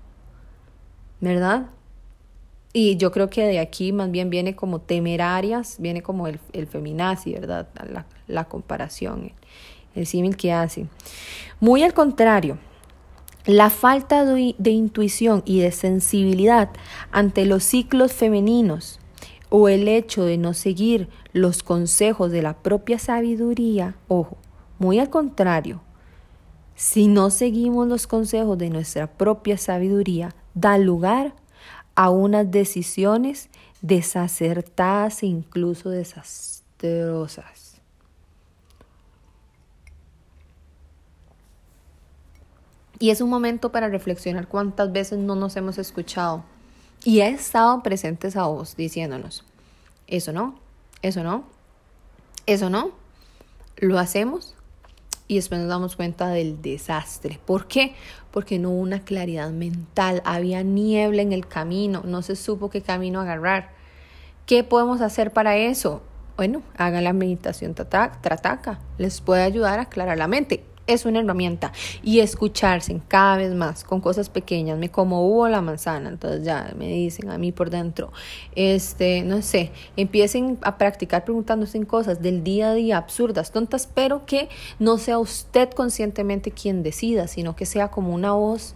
¿Verdad? 1.19 1.67
Y 2.79 2.95
yo 2.95 3.11
creo 3.11 3.27
que 3.27 3.43
de 3.43 3.57
aquí 3.57 3.91
más 3.91 4.11
bien 4.11 4.29
viene 4.29 4.55
como 4.55 4.79
temerarias, 4.79 5.77
viene 5.79 6.03
como 6.03 6.27
el, 6.27 6.39
el 6.53 6.67
feminazi, 6.67 7.33
¿verdad? 7.33 7.67
La, 7.91 8.05
la 8.27 8.43
comparación, 8.43 9.31
el, 9.95 10.05
símil 10.05 10.37
que 10.37 10.53
hace. 10.53 10.85
Muy 11.59 11.81
al 11.81 11.95
contrario, 11.95 12.59
la 13.47 13.71
falta 13.71 14.25
de, 14.25 14.53
de 14.59 14.69
intuición 14.69 15.41
y 15.43 15.59
de 15.59 15.71
sensibilidad 15.71 16.69
ante 17.11 17.45
los 17.45 17.63
ciclos 17.63 18.13
femeninos 18.13 18.99
o 19.49 19.69
el 19.69 19.87
hecho 19.87 20.23
de 20.23 20.37
no 20.37 20.53
seguir 20.53 21.09
los 21.33 21.63
consejos 21.63 22.31
de 22.31 22.43
la 22.43 22.57
propia 22.57 22.99
sabiduría, 22.99 23.95
ojo, 24.07 24.37
muy 24.77 24.99
al 24.99 25.09
contrario, 25.09 25.81
si 26.75 27.07
no 27.07 27.31
seguimos 27.31 27.87
los 27.87 28.05
consejos 28.05 28.55
de 28.59 28.69
nuestra 28.69 29.07
propia 29.07 29.57
sabiduría, 29.57 30.35
da 30.53 30.77
lugar 30.77 31.25
a 31.27 31.46
unas 32.05 32.49
decisiones 32.51 33.49
desacertadas 33.81 35.23
e 35.23 35.25
incluso 35.27 35.89
desastrosas. 35.89 37.67
Y 42.99 43.11
es 43.11 43.21
un 43.21 43.29
momento 43.29 43.71
para 43.71 43.89
reflexionar 43.89 44.47
cuántas 44.47 44.91
veces 44.91 45.19
no 45.19 45.35
nos 45.35 45.55
hemos 45.55 45.77
escuchado 45.77 46.43
y 47.03 47.19
he 47.21 47.29
estado 47.29 47.83
presentes 47.83 48.35
a 48.35 48.47
vos 48.47 48.75
diciéndonos, 48.75 49.43
eso 50.07 50.33
no, 50.33 50.59
eso 51.03 51.23
no, 51.23 51.43
eso 52.47 52.69
no, 52.69 52.91
lo 53.77 53.99
hacemos 53.99 54.56
y 55.27 55.35
después 55.35 55.59
nos 55.59 55.69
damos 55.69 55.95
cuenta 55.95 56.29
del 56.29 56.61
desastre. 56.61 57.39
¿Por 57.45 57.67
qué? 57.67 57.95
Porque 58.31 58.59
no 58.59 58.69
hubo 58.69 58.79
una 58.79 59.01
claridad 59.01 59.51
mental, 59.51 60.21
había 60.25 60.63
niebla 60.63 61.21
en 61.21 61.33
el 61.33 61.47
camino, 61.47 62.03
no 62.05 62.21
se 62.21 62.35
supo 62.35 62.69
qué 62.69 62.81
camino 62.81 63.19
agarrar. 63.19 63.71
¿Qué 64.45 64.63
podemos 64.63 65.01
hacer 65.01 65.33
para 65.33 65.57
eso? 65.57 66.01
Bueno, 66.37 66.61
hagan 66.77 67.03
la 67.03 67.13
meditación 67.13 67.73
trataca, 67.73 68.79
les 68.97 69.21
puede 69.21 69.43
ayudar 69.43 69.79
a 69.79 69.83
aclarar 69.83 70.17
la 70.17 70.27
mente 70.27 70.63
es 70.87 71.05
una 71.05 71.19
herramienta 71.19 71.71
y 72.01 72.19
escucharse 72.19 72.99
cada 73.07 73.37
vez 73.37 73.53
más 73.53 73.83
con 73.83 74.01
cosas 74.01 74.29
pequeñas, 74.29 74.77
me 74.77 74.89
como 74.89 75.27
hubo 75.27 75.47
la 75.47 75.61
manzana, 75.61 76.09
entonces 76.09 76.43
ya 76.43 76.73
me 76.77 76.87
dicen 76.87 77.29
a 77.29 77.37
mí 77.37 77.51
por 77.51 77.69
dentro, 77.69 78.11
este, 78.55 79.23
no 79.23 79.41
sé, 79.41 79.71
empiecen 79.95 80.57
a 80.61 80.77
practicar 80.77 81.25
preguntándose 81.25 81.77
en 81.77 81.85
cosas 81.85 82.21
del 82.21 82.43
día 82.43 82.71
a 82.71 82.73
día 82.73 82.97
absurdas, 82.97 83.51
tontas, 83.51 83.87
pero 83.93 84.25
que 84.25 84.49
no 84.79 84.97
sea 84.97 85.19
usted 85.19 85.69
conscientemente 85.71 86.51
quien 86.51 86.83
decida, 86.83 87.27
sino 87.27 87.55
que 87.55 87.65
sea 87.65 87.89
como 87.89 88.13
una 88.13 88.33
voz 88.33 88.75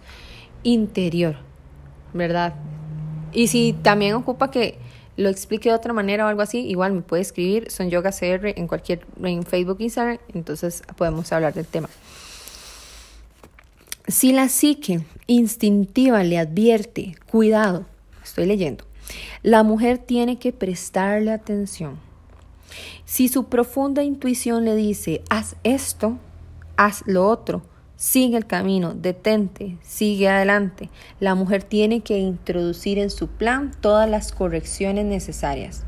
interior, 0.62 1.36
¿verdad? 2.12 2.54
Y 3.32 3.48
si 3.48 3.72
también 3.72 4.14
ocupa 4.14 4.50
que 4.50 4.78
lo 5.16 5.28
explique 5.28 5.68
de 5.68 5.74
otra 5.74 5.92
manera 5.92 6.24
o 6.24 6.28
algo 6.28 6.42
así, 6.42 6.60
igual 6.60 6.92
me 6.92 7.02
puede 7.02 7.22
escribir, 7.22 7.70
son 7.70 7.90
yoga 7.90 8.10
CR 8.10 8.48
en 8.56 8.66
cualquier, 8.66 9.04
en 9.22 9.42
Facebook, 9.42 9.78
Instagram, 9.80 10.18
entonces 10.34 10.82
podemos 10.96 11.30
hablar 11.32 11.54
del 11.54 11.66
tema. 11.66 11.88
Si 14.08 14.32
la 14.32 14.48
psique 14.48 15.02
instintiva 15.26 16.24
le 16.24 16.38
advierte, 16.38 17.16
cuidado, 17.30 17.86
estoy 18.22 18.46
leyendo, 18.46 18.84
la 19.42 19.62
mujer 19.62 19.98
tiene 19.98 20.38
que 20.38 20.52
prestarle 20.52 21.30
atención. 21.30 21.98
Si 23.04 23.28
su 23.28 23.44
profunda 23.44 24.02
intuición 24.02 24.64
le 24.64 24.74
dice, 24.74 25.22
haz 25.28 25.56
esto, 25.62 26.18
haz 26.76 27.02
lo 27.06 27.28
otro, 27.28 27.62
sigue 28.02 28.36
el 28.36 28.48
camino, 28.48 28.94
detente, 28.94 29.78
sigue 29.80 30.28
adelante. 30.28 30.90
La 31.20 31.36
mujer 31.36 31.62
tiene 31.62 32.00
que 32.00 32.18
introducir 32.18 32.98
en 32.98 33.10
su 33.10 33.28
plan 33.28 33.70
todas 33.80 34.10
las 34.10 34.32
correcciones 34.32 35.04
necesarias. 35.04 35.84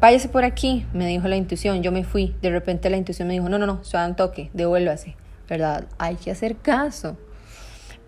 Váyase 0.00 0.28
por 0.28 0.44
aquí, 0.44 0.86
me 0.92 1.08
dijo 1.08 1.26
la 1.26 1.34
intuición, 1.34 1.82
yo 1.82 1.90
me 1.90 2.04
fui. 2.04 2.36
De 2.42 2.50
repente 2.50 2.90
la 2.90 2.96
intuición 2.96 3.26
me 3.26 3.34
dijo, 3.34 3.48
no, 3.48 3.58
no, 3.58 3.66
no, 3.66 3.82
suave 3.82 4.10
un 4.10 4.14
toque, 4.14 4.50
devuélvase, 4.54 5.16
¿verdad? 5.48 5.88
Hay 5.98 6.14
que 6.14 6.30
hacer 6.30 6.54
caso. 6.54 7.16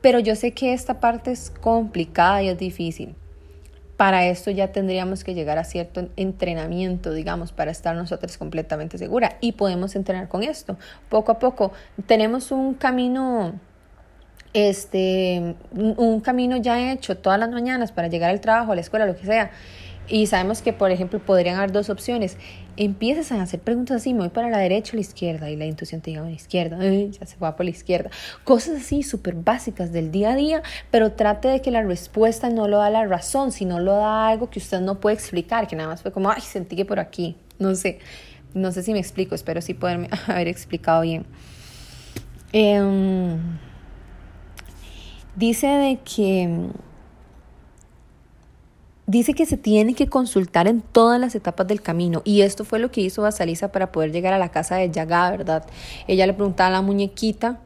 Pero 0.01 0.21
yo 0.21 0.37
sé 0.37 0.53
que 0.53 0.73
esta 0.73 1.01
parte 1.01 1.33
es 1.33 1.51
complicada 1.51 2.41
y 2.45 2.51
es 2.51 2.59
difícil 2.59 3.17
para 4.01 4.25
esto 4.25 4.51
ya 4.51 4.69
tendríamos 4.69 5.25
que 5.25 5.35
llegar 5.35 5.59
a 5.59 5.65
cierto 5.65 6.09
entrenamiento, 6.17 7.13
digamos, 7.13 7.53
para 7.53 7.71
estar 7.71 7.95
nosotros 7.95 8.39
completamente 8.39 8.97
seguras. 8.97 9.35
Y 9.43 9.53
podemos 9.53 9.95
entrenar 9.95 10.27
con 10.27 10.43
esto. 10.43 10.79
Poco 11.11 11.33
a 11.33 11.39
poco 11.39 11.73
tenemos 12.07 12.51
un 12.51 12.73
camino, 12.73 13.53
este, 14.55 15.55
un 15.75 16.21
camino 16.21 16.57
ya 16.57 16.93
hecho 16.93 17.19
todas 17.19 17.39
las 17.39 17.51
mañanas 17.51 17.93
para 17.93 18.09
llegar 18.09 18.31
al 18.31 18.41
trabajo, 18.41 18.73
a 18.73 18.75
la 18.75 18.81
escuela, 18.81 19.05
lo 19.05 19.17
que 19.17 19.27
sea. 19.27 19.51
Y 20.11 20.27
sabemos 20.27 20.61
que, 20.61 20.73
por 20.73 20.91
ejemplo, 20.91 21.21
podrían 21.21 21.57
haber 21.57 21.71
dos 21.71 21.89
opciones. 21.89 22.37
Empiezas 22.77 23.31
a 23.31 23.41
hacer 23.41 23.61
preguntas 23.61 23.99
así, 23.99 24.13
me 24.13 24.21
voy 24.21 24.29
para 24.31 24.51
la 24.51 24.59
derecha 24.59 24.93
o 24.93 24.97
la 24.97 25.03
izquierda, 25.03 25.49
y 25.49 25.55
la 25.57 25.67
intuición 25.67 26.01
te 26.01 26.11
diga, 26.11 26.23
la 26.23 26.33
izquierda, 26.33 26.79
ya 27.11 27.27
se 27.27 27.37
va 27.39 27.55
por 27.55 27.65
la 27.65 27.71
izquierda. 27.71 28.11
Cosas 28.43 28.83
así 28.83 29.05
súper 29.05 29.37
básicas 29.37 29.93
del 29.93 30.11
día 30.11 30.33
a 30.33 30.37
día, 30.37 30.63
pero 30.91 31.13
trate 31.13 31.47
de 31.47 31.63
que 31.63 31.71
la 31.71 31.83
respuesta 31.83 32.51
no 32.51 32.67
lo 32.67 32.79
da 32.79 32.91
la 32.91 33.07
razón, 33.07 33.53
sino 33.53 33.79
lo 33.79 33.93
da 33.93 34.29
algo 34.29 34.51
que 34.51 34.59
usted 34.59 34.81
no 34.81 34.99
puede 34.99 35.15
explicar, 35.15 35.69
que 35.69 35.77
nada 35.77 35.91
más 35.91 36.03
fue 36.03 36.11
como, 36.11 36.29
ay, 36.29 36.41
sentí 36.41 36.75
que 36.75 36.85
por 36.85 36.99
aquí, 36.99 37.37
no 37.61 37.77
sé. 37.77 38.01
No 38.53 38.73
sé 38.73 38.83
si 38.83 38.93
me 38.93 38.99
explico, 38.99 39.37
espero 39.37 39.61
sí 39.63 39.75
poderme 39.75 40.09
haber 40.27 40.49
explicado 40.49 41.03
bien. 41.03 41.25
Em, 42.53 43.39
dice 45.37 45.69
de 45.69 45.99
que 45.99 46.69
dice 49.11 49.35
que 49.35 49.45
se 49.45 49.57
tiene 49.57 49.95
que 49.95 50.07
consultar 50.07 50.69
en 50.69 50.83
todas 50.83 51.21
las 51.21 51.35
etapas 51.35 51.67
del 51.67 51.83
camino 51.83 52.23
y 52.25 52.43
esto 52.43 52.65
fue 52.65 52.79
lo 52.79 52.93
que 52.93 53.01
hizo 53.01 53.23
Basalisa 53.23 53.73
para 53.73 53.91
poder 53.91 54.13
llegar 54.13 54.33
a 54.33 54.39
la 54.39 54.51
casa 54.51 54.77
de 54.77 54.89
Yaga, 54.89 55.31
¿verdad? 55.31 55.67
Ella 56.07 56.27
le 56.27 56.33
preguntaba 56.33 56.69
a 56.69 56.73
la 56.73 56.83
muñequita 56.83 57.59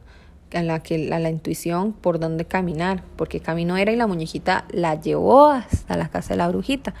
a 0.53 0.63
la 0.63 0.81
que 0.81 1.13
a 1.13 1.19
la 1.19 1.29
intuición 1.29 1.93
por 1.93 2.17
dónde 2.19 2.45
caminar, 2.45 3.03
porque 3.15 3.41
camino 3.41 3.77
era 3.77 3.91
y 3.91 3.95
la 3.95 4.07
muñequita 4.07 4.65
la 4.71 4.99
llevó 4.99 5.47
hasta 5.47 5.97
la 5.97 6.07
casa 6.07 6.33
de 6.33 6.37
la 6.37 6.47
brujita. 6.47 6.95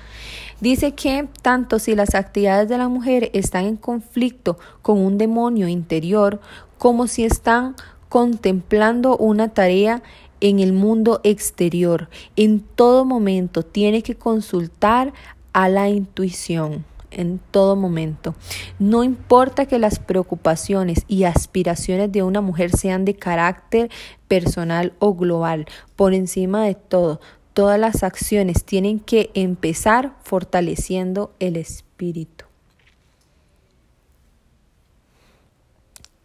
Dice 0.59 0.93
que 0.93 1.27
tanto 1.41 1.79
si 1.79 1.95
las 1.95 2.13
actividades 2.13 2.69
de 2.69 2.77
la 2.77 2.87
mujer 2.87 3.31
están 3.33 3.65
en 3.65 3.77
conflicto 3.77 4.59
con 4.81 4.99
un 4.99 5.17
demonio 5.17 5.67
interior, 5.67 6.39
como 6.77 7.07
si 7.07 7.23
están 7.23 7.75
contemplando 8.09 9.17
una 9.17 9.49
tarea 9.49 10.03
en 10.41 10.59
el 10.59 10.73
mundo 10.73 11.21
exterior, 11.23 12.09
en 12.35 12.59
todo 12.59 13.05
momento 13.05 13.63
tiene 13.63 14.03
que 14.03 14.15
consultar 14.15 15.13
a 15.53 15.69
la 15.69 15.89
intuición 15.89 16.85
en 17.15 17.39
todo 17.51 17.75
momento. 17.75 18.35
No 18.77 19.03
importa 19.03 19.65
que 19.65 19.79
las 19.79 19.99
preocupaciones 19.99 21.03
y 21.07 21.23
aspiraciones 21.23 22.11
de 22.11 22.23
una 22.23 22.41
mujer 22.41 22.75
sean 22.75 23.05
de 23.05 23.15
carácter 23.15 23.89
personal 24.27 24.93
o 24.99 25.15
global, 25.15 25.65
por 25.95 26.13
encima 26.13 26.65
de 26.65 26.75
todo, 26.75 27.21
todas 27.53 27.79
las 27.79 28.03
acciones 28.03 28.65
tienen 28.65 28.99
que 28.99 29.31
empezar 29.33 30.15
fortaleciendo 30.23 31.33
el 31.39 31.55
espíritu. 31.55 32.45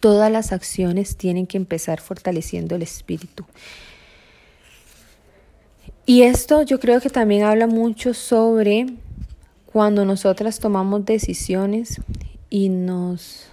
Todas 0.00 0.32
las 0.32 0.52
acciones 0.52 1.16
tienen 1.16 1.46
que 1.46 1.58
empezar 1.58 2.00
fortaleciendo 2.00 2.74
el 2.74 2.82
espíritu. 2.82 3.44
Y 6.10 6.22
esto 6.22 6.62
yo 6.62 6.80
creo 6.80 7.00
que 7.00 7.08
también 7.08 7.44
habla 7.44 7.68
mucho 7.68 8.14
sobre 8.14 8.86
cuando 9.64 10.04
nosotras 10.04 10.58
tomamos 10.58 11.04
decisiones 11.04 12.00
y 12.48 12.68
nos 12.68 13.46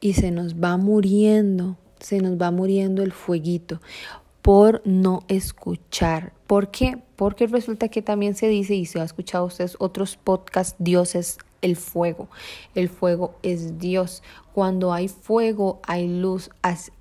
y 0.00 0.12
se 0.12 0.30
nos 0.30 0.54
va 0.54 0.76
muriendo, 0.76 1.76
se 1.98 2.20
nos 2.20 2.40
va 2.40 2.52
muriendo 2.52 3.02
el 3.02 3.10
fueguito 3.10 3.80
por 4.42 4.80
no 4.84 5.24
escuchar. 5.26 6.32
¿Por 6.46 6.70
qué? 6.70 7.02
Porque 7.16 7.48
resulta 7.48 7.88
que 7.88 8.00
también 8.00 8.36
se 8.36 8.46
dice, 8.46 8.76
y 8.76 8.86
se 8.86 9.00
ha 9.00 9.04
escuchado 9.04 9.46
ustedes 9.46 9.74
otros 9.80 10.16
podcasts, 10.16 10.76
Dios 10.78 11.16
es 11.16 11.38
el 11.64 11.76
fuego. 11.76 12.28
El 12.74 12.90
fuego 12.90 13.34
es 13.42 13.78
Dios. 13.78 14.22
Cuando 14.52 14.92
hay 14.92 15.08
fuego, 15.08 15.80
hay 15.82 16.06
luz, 16.06 16.50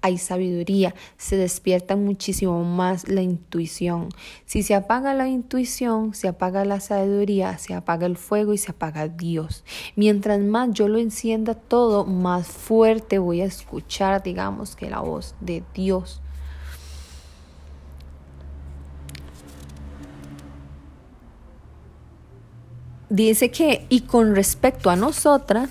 hay 0.02 0.18
sabiduría, 0.18 0.96
se 1.18 1.36
despierta 1.36 1.96
muchísimo 1.96 2.64
más 2.64 3.08
la 3.08 3.22
intuición. 3.22 4.10
Si 4.46 4.64
se 4.64 4.74
apaga 4.74 5.14
la 5.14 5.28
intuición, 5.28 6.16
se 6.16 6.30
apaga 6.30 6.66
la 6.66 6.80
sabiduría, 6.80 7.58
se 7.60 7.76
apaga 7.76 8.08
el 8.08 8.18
fuego 8.18 8.54
y 8.54 8.58
se 8.58 8.72
apaga 8.72 9.08
Dios. 9.08 9.64
Mientras 9.96 10.40
más 10.40 10.72
yo 10.72 10.88
lo 10.88 10.98
encienda 10.98 11.54
todo, 11.54 12.06
más 12.06 12.48
fuerte 12.48 13.20
voy 13.20 13.42
a 13.42 13.46
escuchar, 13.46 14.24
digamos, 14.24 14.76
que 14.76 14.90
la 14.90 15.02
voz 15.02 15.36
de 15.40 15.62
Dios. 15.76 16.22
Dice 23.14 23.52
que, 23.52 23.86
y 23.90 24.02
con 24.02 24.34
respecto 24.34 24.90
a 24.90 24.96
nosotras, 24.96 25.70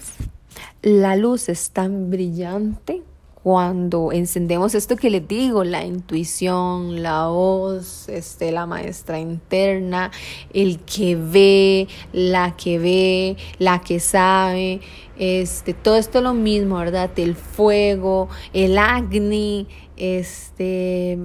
la 0.80 1.16
luz 1.16 1.48
es 1.48 1.70
tan 1.70 2.08
brillante 2.08 3.02
cuando 3.34 4.12
encendemos 4.12 4.76
esto 4.76 4.94
que 4.94 5.10
les 5.10 5.26
digo, 5.26 5.64
la 5.64 5.84
intuición, 5.84 7.02
la 7.02 7.26
voz, 7.26 8.08
este, 8.08 8.52
la 8.52 8.66
maestra 8.66 9.18
interna, 9.18 10.12
el 10.54 10.78
que 10.84 11.16
ve, 11.16 11.88
la 12.12 12.56
que 12.56 12.78
ve, 12.78 13.36
la 13.58 13.80
que 13.80 13.98
sabe, 13.98 14.80
este, 15.18 15.74
todo 15.74 15.96
esto 15.96 16.18
es 16.18 16.24
lo 16.24 16.34
mismo, 16.34 16.76
¿verdad? 16.76 17.10
El 17.16 17.34
fuego, 17.34 18.28
el 18.52 18.78
agni, 18.78 19.66
este, 19.96 21.18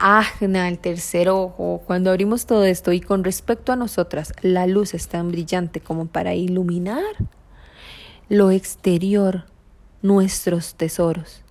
Agna, 0.00 0.68
el 0.68 0.78
tercer 0.78 1.28
ojo, 1.28 1.82
cuando 1.86 2.10
abrimos 2.10 2.46
todo 2.46 2.64
esto 2.64 2.92
y 2.92 3.00
con 3.00 3.24
respecto 3.24 3.72
a 3.72 3.76
nosotras, 3.76 4.32
la 4.42 4.66
luz 4.66 4.94
es 4.94 5.08
tan 5.08 5.30
brillante 5.30 5.80
como 5.80 6.06
para 6.06 6.34
iluminar 6.34 7.02
lo 8.28 8.50
exterior, 8.50 9.44
nuestros 10.02 10.74
tesoros 10.74 11.42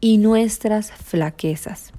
y 0.00 0.18
nuestras 0.18 0.92
flaquezas. 0.92 1.92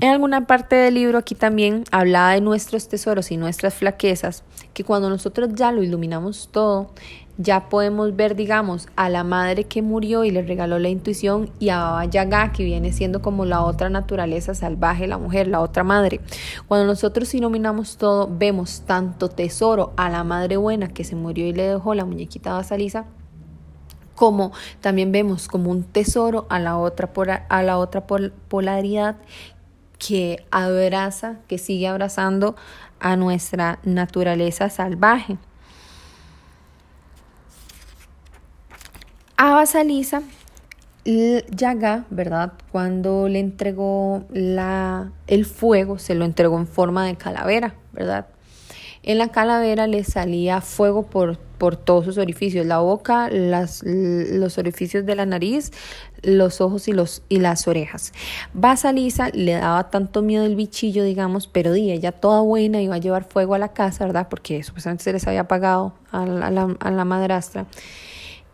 En 0.00 0.10
alguna 0.10 0.46
parte 0.46 0.76
del 0.76 0.94
libro 0.94 1.18
aquí 1.18 1.34
también 1.34 1.84
hablaba 1.90 2.32
de 2.32 2.40
nuestros 2.40 2.88
tesoros 2.88 3.30
y 3.30 3.36
nuestras 3.36 3.74
flaquezas, 3.74 4.42
que 4.72 4.82
cuando 4.82 5.08
nosotros 5.08 5.50
ya 5.54 5.70
lo 5.72 5.82
iluminamos 5.82 6.48
todo, 6.50 6.92
ya 7.36 7.68
podemos 7.68 8.14
ver, 8.14 8.36
digamos, 8.36 8.88
a 8.94 9.08
la 9.08 9.24
madre 9.24 9.64
que 9.64 9.82
murió 9.82 10.24
y 10.24 10.30
le 10.30 10.42
regaló 10.42 10.78
la 10.78 10.88
intuición 10.88 11.50
y 11.58 11.70
a 11.70 11.78
Baba 11.78 12.04
Yaga, 12.04 12.52
que 12.52 12.64
viene 12.64 12.92
siendo 12.92 13.22
como 13.22 13.44
la 13.44 13.62
otra 13.62 13.90
naturaleza 13.90 14.54
salvaje, 14.54 15.06
la 15.06 15.18
mujer, 15.18 15.48
la 15.48 15.60
otra 15.60 15.82
madre. 15.82 16.20
Cuando 16.68 16.86
nosotros 16.86 17.34
iluminamos 17.34 17.96
todo, 17.96 18.28
vemos 18.30 18.82
tanto 18.86 19.28
tesoro 19.28 19.92
a 19.96 20.08
la 20.10 20.22
madre 20.22 20.56
buena 20.56 20.88
que 20.88 21.04
se 21.04 21.16
murió 21.16 21.46
y 21.46 21.52
le 21.52 21.64
dejó 21.64 21.94
la 21.94 22.04
muñequita 22.04 22.52
Basalisa, 22.52 23.06
como 24.14 24.52
también 24.80 25.10
vemos 25.10 25.48
como 25.48 25.70
un 25.70 25.82
tesoro 25.82 26.46
a 26.48 26.60
la 26.60 26.78
otra, 26.78 27.10
a 27.48 27.62
la 27.64 27.78
otra 27.78 28.06
polaridad 28.06 29.16
que 29.98 30.44
abraza, 30.52 31.36
que 31.48 31.58
sigue 31.58 31.88
abrazando 31.88 32.54
a 33.00 33.16
nuestra 33.16 33.80
naturaleza 33.82 34.70
salvaje. 34.70 35.36
A 39.36 39.52
Basalisa, 39.52 40.22
Yaga, 41.04 42.04
¿verdad? 42.10 42.52
Cuando 42.70 43.28
le 43.28 43.40
entregó 43.40 44.24
la, 44.32 45.10
el 45.26 45.44
fuego, 45.44 45.98
se 45.98 46.14
lo 46.14 46.24
entregó 46.24 46.56
en 46.56 46.68
forma 46.68 47.04
de 47.04 47.16
calavera, 47.16 47.74
¿verdad? 47.92 48.26
En 49.02 49.18
la 49.18 49.28
calavera 49.28 49.88
le 49.88 50.04
salía 50.04 50.60
fuego 50.60 51.02
por, 51.02 51.36
por 51.58 51.76
todos 51.76 52.04
sus 52.04 52.16
orificios, 52.16 52.64
la 52.64 52.78
boca, 52.78 53.28
las, 53.28 53.82
los 53.84 54.56
orificios 54.56 55.04
de 55.04 55.16
la 55.16 55.26
nariz, 55.26 55.72
los 56.22 56.60
ojos 56.60 56.86
y, 56.86 56.92
los, 56.92 57.22
y 57.28 57.40
las 57.40 57.66
orejas. 57.66 58.12
Basalisa 58.54 59.30
le 59.30 59.54
daba 59.54 59.90
tanto 59.90 60.22
miedo 60.22 60.46
el 60.46 60.54
bichillo, 60.54 61.02
digamos, 61.02 61.48
pero 61.48 61.72
di, 61.72 61.90
ella 61.90 62.12
toda 62.12 62.40
buena 62.40 62.80
iba 62.80 62.94
a 62.94 62.98
llevar 62.98 63.24
fuego 63.24 63.54
a 63.54 63.58
la 63.58 63.72
casa, 63.72 64.06
¿verdad? 64.06 64.28
Porque 64.30 64.62
supuestamente 64.62 65.02
se 65.02 65.12
les 65.12 65.26
había 65.26 65.40
apagado 65.40 65.92
a 66.12 66.24
la, 66.24 66.76
a 66.78 66.90
la 66.92 67.04
madrastra 67.04 67.66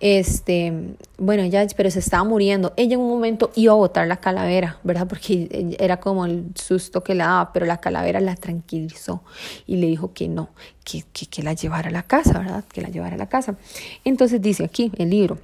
este, 0.01 0.73
bueno, 1.19 1.45
ya, 1.45 1.67
pero 1.77 1.91
se 1.91 1.99
estaba 1.99 2.25
muriendo. 2.25 2.73
Ella 2.77 2.95
en 2.95 3.01
un 3.01 3.09
momento 3.09 3.51
iba 3.55 3.73
a 3.73 3.77
botar 3.77 4.07
la 4.07 4.17
calavera, 4.17 4.79
¿verdad? 4.83 5.07
Porque 5.07 5.77
era 5.79 5.99
como 5.99 6.25
el 6.25 6.47
susto 6.55 7.03
que 7.03 7.15
le 7.15 7.23
daba, 7.23 7.53
pero 7.53 7.67
la 7.67 7.79
calavera 7.79 8.21
la 8.21 8.35
tranquilizó 8.35 9.23
y 9.67 9.77
le 9.77 9.87
dijo 9.87 10.13
que 10.13 10.29
no, 10.29 10.49
que, 10.85 11.05
que, 11.13 11.27
que 11.27 11.43
la 11.43 11.53
llevara 11.53 11.91
a 11.91 11.93
la 11.93 12.03
casa, 12.03 12.39
¿verdad? 12.39 12.65
Que 12.73 12.81
la 12.81 12.89
llevara 12.89 13.15
a 13.15 13.19
la 13.19 13.29
casa. 13.29 13.57
Entonces 14.05 14.41
dice 14.41 14.65
aquí 14.65 14.91
el 14.97 15.11
libro, 15.11 15.39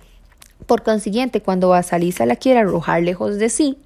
por 0.67 0.83
consiguiente, 0.83 1.43
cuando 1.43 1.69
Basalisa 1.69 2.25
la 2.25 2.37
quiere 2.37 2.61
arrojar 2.61 3.03
lejos 3.03 3.37
de 3.37 3.51
sí, 3.51 3.79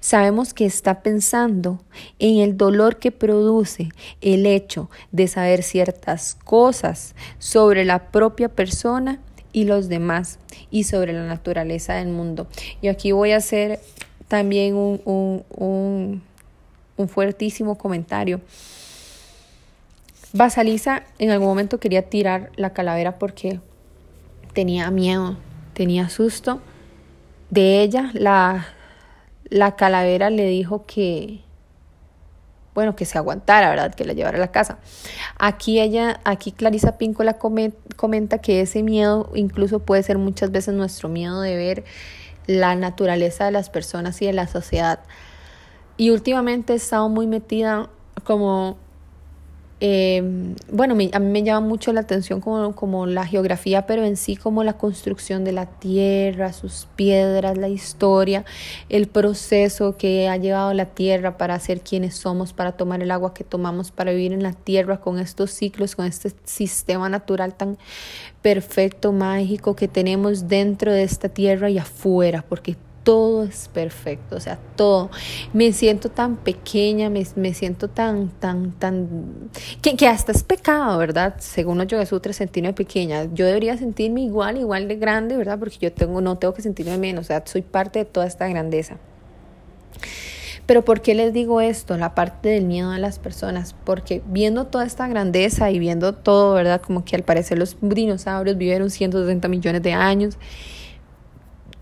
Sabemos 0.00 0.54
que 0.54 0.66
está 0.66 1.02
pensando 1.02 1.80
en 2.18 2.38
el 2.38 2.56
dolor 2.56 2.98
que 2.98 3.12
produce 3.12 3.90
el 4.20 4.46
hecho 4.46 4.90
de 5.12 5.28
saber 5.28 5.62
ciertas 5.62 6.36
cosas 6.44 7.14
sobre 7.38 7.84
la 7.84 8.10
propia 8.10 8.48
persona 8.48 9.20
y 9.52 9.64
los 9.64 9.88
demás 9.88 10.38
y 10.70 10.84
sobre 10.84 11.12
la 11.12 11.26
naturaleza 11.26 11.94
del 11.94 12.08
mundo. 12.08 12.46
Y 12.80 12.88
aquí 12.88 13.12
voy 13.12 13.32
a 13.32 13.38
hacer 13.38 13.80
también 14.28 14.74
un, 14.74 15.00
un, 15.04 16.22
un, 16.96 17.08
fuertísimo 17.08 17.76
comentario. 17.76 18.40
Basalisa 20.32 21.02
en 21.18 21.30
algún 21.30 21.48
momento 21.48 21.80
quería 21.80 22.02
tirar 22.02 22.52
la 22.54 22.72
calavera 22.72 23.18
porque 23.18 23.58
tenía 24.52 24.90
miedo, 24.90 25.36
tenía 25.74 26.08
susto. 26.08 26.60
De 27.50 27.82
ella, 27.82 28.10
la, 28.14 28.68
la 29.48 29.74
calavera 29.74 30.30
le 30.30 30.46
dijo 30.46 30.86
que, 30.86 31.40
bueno, 32.80 32.96
que 32.96 33.04
se 33.04 33.18
aguantara, 33.18 33.68
¿verdad? 33.68 33.94
Que 33.94 34.04
la 34.04 34.14
llevara 34.14 34.38
a 34.38 34.40
la 34.40 34.50
casa. 34.50 34.78
Aquí 35.38 35.80
ella, 35.80 36.18
aquí 36.24 36.50
Clarisa 36.50 36.96
Píncola 36.96 37.38
comenta 37.38 38.38
que 38.38 38.62
ese 38.62 38.82
miedo 38.82 39.30
incluso 39.34 39.80
puede 39.80 40.02
ser 40.02 40.16
muchas 40.16 40.50
veces 40.50 40.72
nuestro 40.72 41.10
miedo 41.10 41.42
de 41.42 41.56
ver 41.56 41.84
la 42.46 42.74
naturaleza 42.74 43.44
de 43.44 43.50
las 43.52 43.68
personas 43.68 44.20
y 44.22 44.26
de 44.26 44.32
la 44.32 44.46
sociedad. 44.46 45.00
Y 45.98 46.08
últimamente 46.08 46.72
he 46.72 46.76
estado 46.76 47.10
muy 47.10 47.26
metida 47.26 47.90
como 48.24 48.78
Eh, 49.82 50.54
bueno, 50.70 50.92
a 50.94 51.18
mí 51.18 51.26
me 51.26 51.42
llama 51.42 51.66
mucho 51.66 51.92
la 51.94 52.02
atención 52.02 52.42
como, 52.42 52.74
como 52.76 53.06
la 53.06 53.26
geografía, 53.26 53.86
pero 53.86 54.04
en 54.04 54.18
sí 54.18 54.36
como 54.36 54.62
la 54.62 54.74
construcción 54.74 55.42
de 55.42 55.52
la 55.52 55.64
tierra, 55.64 56.52
sus 56.52 56.86
piedras, 56.96 57.56
la 57.56 57.68
historia, 57.68 58.44
el 58.90 59.08
proceso 59.08 59.96
que 59.96 60.28
ha 60.28 60.36
llevado 60.36 60.74
la 60.74 60.84
tierra 60.84 61.38
para 61.38 61.58
ser 61.58 61.80
quienes 61.80 62.14
somos, 62.14 62.52
para 62.52 62.72
tomar 62.72 63.02
el 63.02 63.10
agua 63.10 63.32
que 63.32 63.42
tomamos, 63.42 63.90
para 63.90 64.12
vivir 64.12 64.34
en 64.34 64.42
la 64.42 64.52
tierra 64.52 65.00
con 65.00 65.18
estos 65.18 65.50
ciclos, 65.50 65.96
con 65.96 66.04
este 66.04 66.30
sistema 66.44 67.08
natural 67.08 67.54
tan 67.54 67.78
perfecto, 68.42 69.12
mágico 69.12 69.76
que 69.76 69.88
tenemos 69.88 70.46
dentro 70.46 70.92
de 70.92 71.04
esta 71.04 71.30
tierra 71.30 71.70
y 71.70 71.78
afuera, 71.78 72.44
porque 72.46 72.76
todo 73.02 73.44
es 73.44 73.68
perfecto, 73.68 74.36
o 74.36 74.40
sea, 74.40 74.58
todo. 74.76 75.10
Me 75.52 75.72
siento 75.72 76.10
tan 76.10 76.36
pequeña, 76.36 77.10
me, 77.10 77.24
siento 77.54 77.88
tan, 77.88 78.28
tan, 78.28 78.72
tan, 78.72 79.50
que, 79.80 79.96
que, 79.96 80.06
hasta 80.06 80.32
es 80.32 80.42
pecado, 80.42 80.98
¿verdad? 80.98 81.34
Según 81.38 81.82
Yoga 81.86 82.06
Sutras, 82.06 82.36
sentirme 82.36 82.72
pequeña. 82.72 83.24
Yo 83.32 83.46
debería 83.46 83.76
sentirme 83.76 84.22
igual, 84.22 84.58
igual 84.58 84.88
de 84.88 84.96
grande, 84.96 85.36
¿verdad? 85.36 85.58
Porque 85.58 85.78
yo 85.80 85.92
tengo, 85.92 86.20
no 86.20 86.36
tengo 86.38 86.54
que 86.54 86.62
sentirme 86.62 86.98
menos, 86.98 87.24
o 87.24 87.28
sea, 87.28 87.42
soy 87.46 87.62
parte 87.62 88.00
de 88.00 88.04
toda 88.04 88.26
esta 88.26 88.48
grandeza. 88.48 88.98
Pero 90.66 90.84
¿por 90.84 91.00
qué 91.00 91.16
les 91.16 91.32
digo 91.32 91.60
esto? 91.60 91.96
La 91.96 92.14
parte 92.14 92.50
del 92.50 92.64
miedo 92.64 92.92
de 92.92 93.00
las 93.00 93.18
personas. 93.18 93.74
Porque 93.84 94.22
viendo 94.26 94.66
toda 94.68 94.86
esta 94.86 95.08
grandeza 95.08 95.68
y 95.72 95.80
viendo 95.80 96.14
todo, 96.14 96.54
¿verdad? 96.54 96.80
Como 96.80 97.04
que 97.04 97.16
al 97.16 97.24
parecer 97.24 97.58
los 97.58 97.76
dinosaurios 97.80 98.56
vivieron 98.56 98.88
160 98.88 99.48
millones 99.48 99.82
de 99.82 99.94
años 99.94 100.38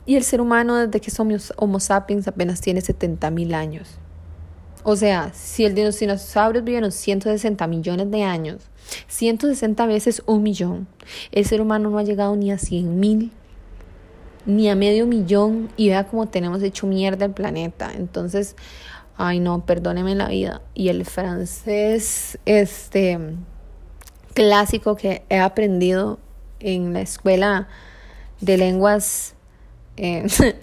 y 0.09 0.17
el 0.17 0.25
ser 0.25 0.41
humano 0.41 0.77
desde 0.77 1.03
que 1.03 1.11
somos 1.11 1.53
Homo 1.59 1.81
sapiens 1.81 2.27
apenas 2.27 2.63
tiene 2.63 2.81
70 2.81 3.31
mil 3.31 3.53
años. 3.53 3.99
O 4.83 4.97
sea, 4.97 5.31
si 5.35 5.67
el 5.67 5.75
dinosaurios 5.75 6.65
vivieron 6.65 6.93
160 6.93 7.67
millones 7.67 8.11
de 8.11 8.23
años, 8.23 8.63
160 9.09 9.85
veces 9.85 10.23
un 10.25 10.43
millón, 10.43 10.89
el 11.31 11.45
ser 11.45 11.61
humano 11.61 11.91
no 11.91 11.99
ha 11.99 12.05
llegado 12.05 12.35
ni 12.37 12.51
a 12.51 12.57
100 12.57 12.99
mil, 12.99 13.33
ni 14.47 14.71
a 14.71 14.75
medio 14.75 15.07
millón, 15.07 15.69
y 15.77 15.91
vea 15.91 16.07
cómo 16.07 16.27
tenemos 16.27 16.63
hecho 16.63 16.87
mierda 16.87 17.27
el 17.27 17.33
planeta. 17.33 17.93
Entonces, 17.95 18.57
ay 19.19 19.41
no, 19.41 19.67
perdóneme 19.67 20.15
la 20.15 20.29
vida. 20.29 20.63
Y 20.73 20.89
el 20.89 21.05
francés, 21.05 22.39
este 22.47 23.19
clásico 24.33 24.97
que 24.97 25.23
he 25.29 25.39
aprendido 25.39 26.19
en 26.61 26.95
la 26.95 27.03
escuela 27.03 27.69
de 28.41 28.57
lenguas 28.57 29.35
eh, 29.99 30.27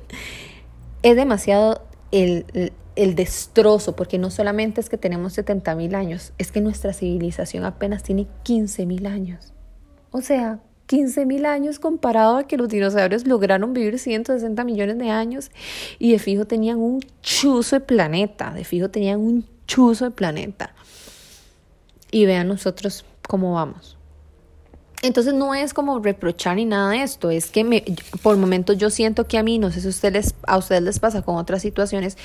es 1.04 1.15
demasiado 1.15 1.82
el, 2.12 2.71
el, 2.95 3.15
destrozo, 3.15 3.95
porque 3.95 4.17
no 4.17 4.32
solamente 4.32 4.82
es 4.82 4.89
que 4.89 4.98
tenemos 4.98 5.34
70 5.34 5.76
mil 5.76 5.95
años, 5.95 6.34
es 6.38 6.52
que 6.52 6.62
nuestra 6.62 6.93
civilización 6.93 7.65
apenas 7.65 8.04
tiene 8.04 8.28
15 8.43 8.86
mil 8.86 9.06
años. 9.06 9.54
O 10.12 10.21
sea, 10.21 10.60
15 10.88 11.26
mil 11.26 11.45
años 11.45 11.80
comparado 11.80 12.38
a 12.38 12.48
que 12.48 12.58
los 12.58 12.69
dinosaurios 12.69 13.28
lograron 13.28 13.74
vivir 13.74 14.00
160 14.00 14.63
millones 14.63 14.98
de 14.98 15.10
años 15.10 15.52
y 16.00 16.12
de 16.12 16.19
fijo 16.19 16.45
tenían 16.45 16.78
un 16.78 17.02
chuzo 17.21 17.78
de 17.78 17.80
planeta, 17.82 18.52
de 18.52 18.63
fijo 18.63 18.89
tenían 18.89 19.19
un 19.19 19.45
chuzo 19.67 20.06
de 20.06 20.12
planeta. 20.12 20.74
Y 22.12 22.26
vean 22.26 22.48
nosotros 22.48 23.04
cómo 23.28 23.54
vamos. 23.54 23.98
Entonces 25.06 25.36
no 25.36 25.54
es 25.54 25.76
como 25.76 26.00
reprochar 26.00 26.56
ni 26.56 26.65
nada 26.65 26.89
de 26.89 27.04
esto, 27.04 27.30
es 27.30 27.52
que 27.52 27.63
me, 27.63 27.84
por 28.24 28.38
momentos 28.38 28.76
yo 28.76 28.89
siento 28.89 29.28
que 29.28 29.38
a 29.38 29.44
mí, 29.44 29.60
no 29.60 29.70
sé 29.70 29.82
si 29.82 29.86
a 29.86 29.89
ustedes, 29.91 30.34
a 30.48 30.58
ustedes 30.58 30.82
les 30.82 30.98
pasa 30.98 31.22
con 31.22 31.36
otras 31.36 31.62
situaciones, 31.62 32.18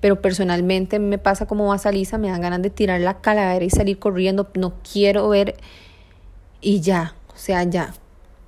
pero 0.00 0.22
personalmente 0.22 1.00
me 1.00 1.18
pasa 1.18 1.46
como 1.46 1.72
a 1.72 1.78
Salisa, 1.78 2.16
me 2.16 2.28
dan 2.28 2.40
ganas 2.40 2.62
de 2.62 2.70
tirar 2.70 3.00
la 3.00 3.20
calavera 3.20 3.64
y 3.64 3.70
salir 3.70 3.98
corriendo, 3.98 4.48
no 4.54 4.74
quiero 4.92 5.28
ver 5.28 5.56
y 6.60 6.80
ya, 6.80 7.16
o 7.34 7.36
sea, 7.36 7.64
ya. 7.64 7.92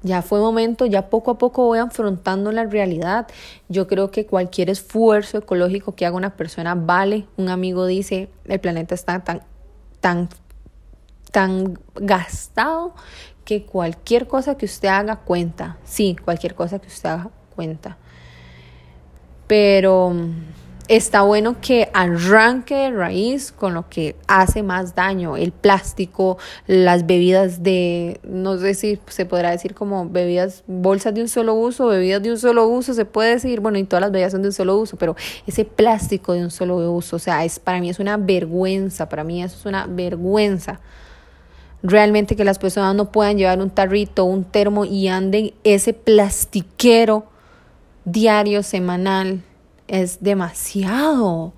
Ya 0.02 0.22
fue 0.22 0.38
momento, 0.38 0.86
ya 0.86 1.10
poco 1.10 1.32
a 1.32 1.38
poco 1.38 1.66
voy 1.66 1.78
afrontando 1.78 2.52
la 2.52 2.64
realidad. 2.64 3.26
Yo 3.68 3.86
creo 3.86 4.10
que 4.10 4.24
cualquier 4.24 4.70
esfuerzo 4.70 5.36
ecológico 5.36 5.94
que 5.94 6.06
haga 6.06 6.16
una 6.16 6.36
persona 6.36 6.74
vale. 6.74 7.26
Un 7.36 7.50
amigo 7.50 7.84
dice, 7.84 8.30
el 8.46 8.60
planeta 8.60 8.94
está 8.94 9.22
tan, 9.22 9.42
tan, 10.00 10.30
tan 11.32 11.78
gastado 11.96 12.94
que 13.50 13.64
cualquier 13.64 14.28
cosa 14.28 14.54
que 14.56 14.64
usted 14.64 14.86
haga 14.86 15.16
cuenta. 15.16 15.76
Sí, 15.82 16.16
cualquier 16.24 16.54
cosa 16.54 16.78
que 16.78 16.86
usted 16.86 17.08
haga 17.08 17.30
cuenta. 17.56 17.96
Pero 19.48 20.10
mm, 20.10 20.30
está 20.86 21.22
bueno 21.22 21.60
que 21.60 21.90
arranque 21.92 22.76
de 22.76 22.90
raíz 22.92 23.50
con 23.50 23.74
lo 23.74 23.88
que 23.88 24.14
hace 24.28 24.62
más 24.62 24.94
daño, 24.94 25.36
el 25.36 25.50
plástico, 25.50 26.38
las 26.68 27.06
bebidas 27.06 27.64
de, 27.64 28.20
no 28.22 28.56
sé 28.56 28.74
si 28.74 29.00
se 29.08 29.26
podrá 29.26 29.50
decir 29.50 29.74
como 29.74 30.08
bebidas, 30.08 30.62
bolsas 30.68 31.12
de 31.12 31.22
un 31.22 31.28
solo 31.28 31.54
uso, 31.54 31.88
bebidas 31.88 32.22
de 32.22 32.30
un 32.30 32.38
solo 32.38 32.68
uso, 32.68 32.94
se 32.94 33.04
puede 33.04 33.30
decir, 33.30 33.58
bueno, 33.58 33.78
y 33.78 33.84
todas 33.84 34.02
las 34.02 34.12
bebidas 34.12 34.30
son 34.30 34.42
de 34.42 34.48
un 34.48 34.54
solo 34.54 34.76
uso, 34.78 34.96
pero 34.96 35.16
ese 35.44 35.64
plástico 35.64 36.34
de 36.34 36.44
un 36.44 36.52
solo 36.52 36.76
uso, 36.92 37.16
o 37.16 37.18
sea, 37.18 37.44
es 37.44 37.58
para 37.58 37.80
mí 37.80 37.90
es 37.90 37.98
una 37.98 38.16
vergüenza, 38.16 39.08
para 39.08 39.24
mí 39.24 39.42
eso 39.42 39.56
es 39.58 39.66
una 39.66 39.88
vergüenza 39.88 40.78
realmente 41.82 42.36
que 42.36 42.44
las 42.44 42.58
personas 42.58 42.94
no 42.94 43.10
puedan 43.10 43.38
llevar 43.38 43.60
un 43.60 43.70
tarrito, 43.70 44.24
un 44.24 44.44
termo 44.44 44.84
y 44.84 45.08
anden 45.08 45.52
ese 45.64 45.92
plastiquero 45.92 47.24
diario, 48.04 48.62
semanal, 48.62 49.42
es 49.88 50.22
demasiado. 50.22 51.52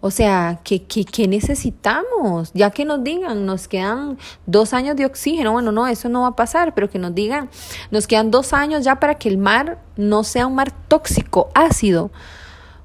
O 0.00 0.10
sea, 0.10 0.60
¿qué, 0.62 0.84
qué, 0.84 1.26
necesitamos? 1.26 2.52
Ya 2.52 2.70
que 2.70 2.84
nos 2.84 3.02
digan, 3.02 3.46
nos 3.46 3.66
quedan 3.66 4.18
dos 4.44 4.72
años 4.72 4.94
de 4.94 5.06
oxígeno. 5.06 5.52
Bueno, 5.52 5.72
no, 5.72 5.86
eso 5.86 6.08
no 6.08 6.22
va 6.22 6.28
a 6.28 6.36
pasar, 6.36 6.74
pero 6.74 6.88
que 6.90 6.98
nos 6.98 7.14
digan, 7.14 7.50
nos 7.90 8.06
quedan 8.06 8.30
dos 8.30 8.52
años 8.52 8.84
ya 8.84 9.00
para 9.00 9.16
que 9.16 9.28
el 9.28 9.38
mar 9.38 9.82
no 9.96 10.22
sea 10.22 10.46
un 10.46 10.54
mar 10.54 10.70
tóxico, 10.88 11.48
ácido. 11.54 12.10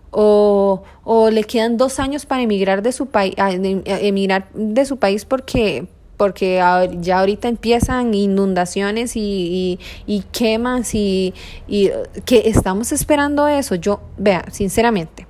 O, 0.09 0.83
o 1.03 1.29
le 1.29 1.43
quedan 1.43 1.77
dos 1.77 1.99
años 1.99 2.25
para 2.25 2.41
emigrar 2.41 2.81
de 2.81 2.91
su 2.91 3.05
país, 3.05 3.35
emigrar 3.37 4.49
de 4.53 4.85
su 4.85 4.97
país 4.97 5.23
porque 5.23 5.87
porque 6.21 6.61
ya 6.99 7.19
ahorita 7.19 7.47
empiezan 7.47 8.13
inundaciones 8.13 9.15
y, 9.15 9.79
y, 10.05 10.21
quemas 10.31 10.93
y, 10.93 11.33
y 11.67 11.89
que 12.25 12.43
estamos 12.45 12.91
esperando 12.91 13.47
eso. 13.47 13.73
Yo, 13.73 14.01
vea, 14.19 14.45
sinceramente, 14.51 15.25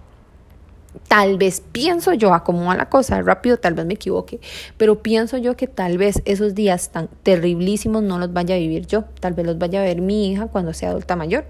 tal 1.08 1.38
vez 1.38 1.62
pienso 1.71 2.12
yo, 2.12 2.34
a 2.34 2.43
cómo 2.43 2.65
va 2.65 2.75
la 2.75 2.89
cosa, 2.89 3.21
rápido, 3.21 3.56
tal 3.56 3.73
vez 3.73 3.86
me 3.86 3.93
equivoque, 3.93 4.41
pero 4.75 5.01
pienso 5.01 5.38
yo 5.38 5.56
que 5.56 5.67
tal 5.67 5.97
vez 5.97 6.21
esos 6.25 6.56
días 6.56 6.89
tan 6.89 7.08
terriblísimos 7.23 8.04
no 8.04 8.19
los 8.19 8.34
vaya 8.34 8.56
a 8.56 8.58
vivir 8.58 8.86
yo, 8.86 9.06
tal 9.21 9.34
vez 9.34 9.45
los 9.45 9.58
vaya 9.58 9.80
a 9.80 9.84
ver 9.84 10.01
mi 10.01 10.30
hija 10.30 10.47
cuando 10.47 10.73
sea 10.73 10.89
adulta 10.89 11.15
mayor. 11.15 11.45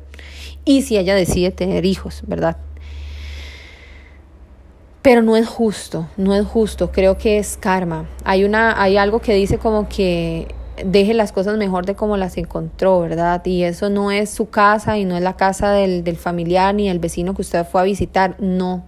Y 0.65 0.83
si 0.83 0.99
ella 0.99 1.15
decide 1.15 1.49
tener 1.49 1.83
hijos, 1.85 2.21
¿verdad? 2.27 2.57
Pero 5.01 5.23
no 5.23 5.35
es 5.35 5.47
justo, 5.47 6.07
no 6.15 6.35
es 6.35 6.45
justo, 6.45 6.91
creo 6.91 7.17
que 7.17 7.39
es 7.39 7.57
karma. 7.57 8.07
Hay, 8.23 8.43
una, 8.43 8.79
hay 8.79 8.97
algo 8.97 9.19
que 9.19 9.33
dice 9.33 9.57
como 9.57 9.89
que 9.89 10.47
deje 10.85 11.13
las 11.13 11.31
cosas 11.31 11.57
mejor 11.57 11.85
de 11.85 11.95
como 11.95 12.17
las 12.17 12.37
encontró, 12.37 13.01
¿verdad? 13.01 13.43
Y 13.45 13.63
eso 13.63 13.89
no 13.89 14.11
es 14.11 14.29
su 14.29 14.49
casa 14.49 14.97
y 14.97 15.05
no 15.05 15.17
es 15.17 15.23
la 15.23 15.35
casa 15.35 15.71
del, 15.71 16.03
del 16.03 16.17
familiar 16.17 16.75
ni 16.75 16.87
el 16.87 16.99
vecino 16.99 17.33
que 17.33 17.41
usted 17.41 17.65
fue 17.65 17.81
a 17.81 17.83
visitar, 17.83 18.35
no. 18.39 18.85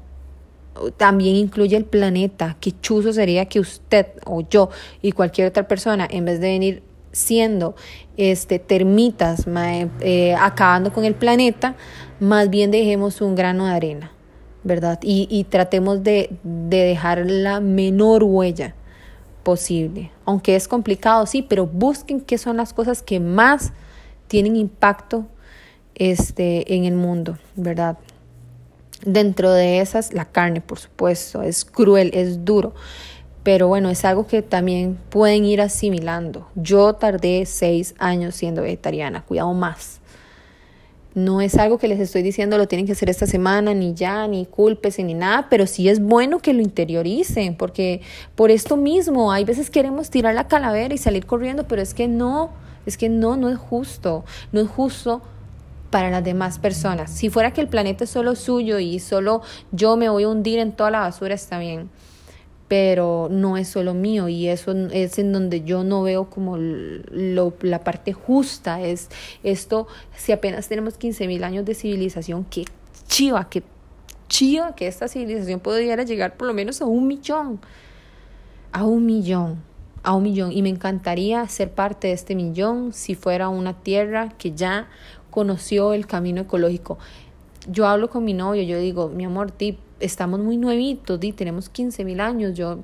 También 0.97 1.35
incluye 1.35 1.77
el 1.77 1.85
planeta. 1.85 2.57
Qué 2.59 2.71
chuzo 2.79 3.13
sería 3.13 3.45
que 3.45 3.59
usted 3.59 4.07
o 4.25 4.41
yo 4.41 4.69
y 5.01 5.11
cualquier 5.13 5.47
otra 5.47 5.67
persona, 5.67 6.07
en 6.09 6.25
vez 6.25 6.39
de 6.39 6.49
venir 6.49 6.83
siendo 7.11 7.75
este, 8.17 8.59
termitas, 8.59 9.45
eh, 10.01 10.35
acabando 10.39 10.91
con 10.91 11.05
el 11.05 11.15
planeta, 11.15 11.75
más 12.19 12.49
bien 12.49 12.71
dejemos 12.71 13.21
un 13.21 13.35
grano 13.35 13.65
de 13.65 13.71
arena. 13.71 14.12
¿Verdad? 14.63 14.99
Y, 15.03 15.45
tratemos 15.49 16.03
de, 16.03 16.37
dejar 16.43 17.25
la 17.25 17.59
menor 17.59 18.23
huella 18.23 18.75
posible. 19.43 20.11
Aunque 20.25 20.55
es 20.55 20.67
complicado, 20.67 21.25
sí, 21.25 21.41
pero 21.41 21.65
busquen 21.67 22.21
qué 22.21 22.37
son 22.37 22.57
las 22.57 22.73
cosas 22.73 23.01
que 23.01 23.19
más 23.19 23.73
tienen 24.27 24.55
impacto 24.55 25.25
este, 25.95 26.73
en 26.75 26.85
el 26.85 26.95
mundo, 26.95 27.37
¿verdad? 27.55 27.97
Dentro 29.05 29.51
de 29.51 29.81
esas, 29.81 30.13
la 30.13 30.25
carne, 30.25 30.61
por 30.61 30.79
supuesto, 30.79 31.41
es 31.41 31.65
cruel, 31.65 32.11
es 32.13 32.45
duro, 32.45 32.73
pero 33.43 33.67
bueno, 33.67 33.89
es 33.89 34.05
algo 34.05 34.25
que 34.25 34.41
también 34.41 34.97
pueden 35.09 35.43
ir 35.43 35.59
asimilando. 35.59 36.47
Yo 36.55 36.93
tardé 36.93 37.45
seis 37.45 37.93
años 37.99 38.35
siendo 38.35 38.61
vegetariana, 38.61 39.23
cuidado 39.23 39.53
más. 39.53 39.99
No 41.15 41.41
es 41.41 41.55
algo 41.55 41.77
que 41.77 41.87
les 41.87 41.99
estoy 41.99 42.23
diciendo 42.23 42.57
lo 42.57 42.67
tienen 42.67 42.85
que 42.85 42.93
hacer 42.93 43.09
esta 43.09 43.27
semana, 43.27 43.73
ni 43.73 43.93
ya, 43.93 44.27
ni 44.27 44.45
culpes, 44.45 44.97
ni 44.99 45.13
nada, 45.13 45.47
pero 45.49 45.67
sí 45.67 45.87
es 45.87 45.99
bueno 45.99 46.39
que 46.39 46.53
lo 46.53 46.61
interioricen, 46.61 47.55
porque 47.55 48.01
por 48.35 48.49
esto 48.49 48.77
mismo, 48.77 49.31
hay 49.31 49.45
veces 49.45 49.69
queremos 49.69 50.09
tirar 50.09 50.33
la 50.33 50.47
calavera 50.47 50.93
y 50.93 50.97
salir 50.97 51.25
corriendo, 51.25 51.67
pero 51.67 51.81
es 51.81 51.93
que 51.93 52.07
no, 52.07 52.51
es 52.85 52.97
que 52.97 53.09
no, 53.09 53.37
no 53.37 53.49
es 53.49 53.57
justo, 53.57 54.25
no 54.51 54.61
es 54.61 54.67
justo 54.67 55.21
para 55.91 56.09
las 56.09 56.23
demás 56.23 56.57
personas. 56.57 57.11
Si 57.11 57.29
fuera 57.29 57.51
que 57.51 57.61
el 57.61 57.67
planeta 57.67 58.05
es 58.05 58.09
solo 58.09 58.35
suyo 58.35 58.79
y 58.79 58.99
solo 58.99 59.43
yo 59.71 59.95
me 59.97 60.09
voy 60.09 60.23
a 60.23 60.29
hundir 60.29 60.57
en 60.57 60.71
toda 60.71 60.89
la 60.89 61.01
basura, 61.01 61.35
está 61.35 61.59
bien 61.59 61.89
pero 62.73 63.27
no 63.29 63.55
es 63.55 63.67
solo 63.67 63.93
mío 63.93 64.29
y 64.29 64.47
eso 64.47 64.71
es 64.71 65.19
en 65.19 65.31
donde 65.31 65.63
yo 65.63 65.83
no 65.83 66.01
veo 66.01 66.31
como 66.31 66.57
lo, 66.57 67.53
la 67.61 67.83
parte 67.83 68.13
justa. 68.13 68.81
Es 68.81 69.09
esto, 69.43 69.85
si 70.17 70.31
apenas 70.31 70.69
tenemos 70.69 70.97
15 70.97 71.27
mil 71.27 71.43
años 71.43 71.65
de 71.65 71.75
civilización, 71.75 72.45
qué 72.45 72.65
chiva, 73.07 73.47
qué 73.47 73.61
chiva 74.27 74.73
que 74.73 74.87
esta 74.87 75.07
civilización 75.07 75.59
pudiera 75.59 76.01
llegar 76.01 76.35
por 76.35 76.47
lo 76.47 76.55
menos 76.55 76.81
a 76.81 76.85
un 76.85 77.05
millón, 77.05 77.59
a 78.71 78.85
un 78.85 79.05
millón, 79.05 79.61
a 80.01 80.15
un 80.15 80.23
millón. 80.23 80.51
Y 80.51 80.63
me 80.63 80.69
encantaría 80.69 81.47
ser 81.49 81.69
parte 81.69 82.07
de 82.07 82.13
este 82.13 82.33
millón 82.33 82.91
si 82.91 83.13
fuera 83.13 83.49
una 83.49 83.83
tierra 83.83 84.29
que 84.39 84.53
ya 84.53 84.87
conoció 85.29 85.93
el 85.93 86.07
camino 86.07 86.41
ecológico. 86.41 86.97
Yo 87.67 87.85
hablo 87.85 88.09
con 88.09 88.25
mi 88.25 88.33
novio, 88.33 88.63
yo 88.63 88.79
digo, 88.79 89.09
mi 89.09 89.25
amor, 89.25 89.51
tip, 89.51 89.77
estamos 90.03 90.39
muy 90.39 90.57
nuevitos, 90.57 91.19
di, 91.19 91.31
tenemos 91.31 91.69
15 91.69 92.03
mil 92.03 92.19
años, 92.19 92.57
yo 92.57 92.79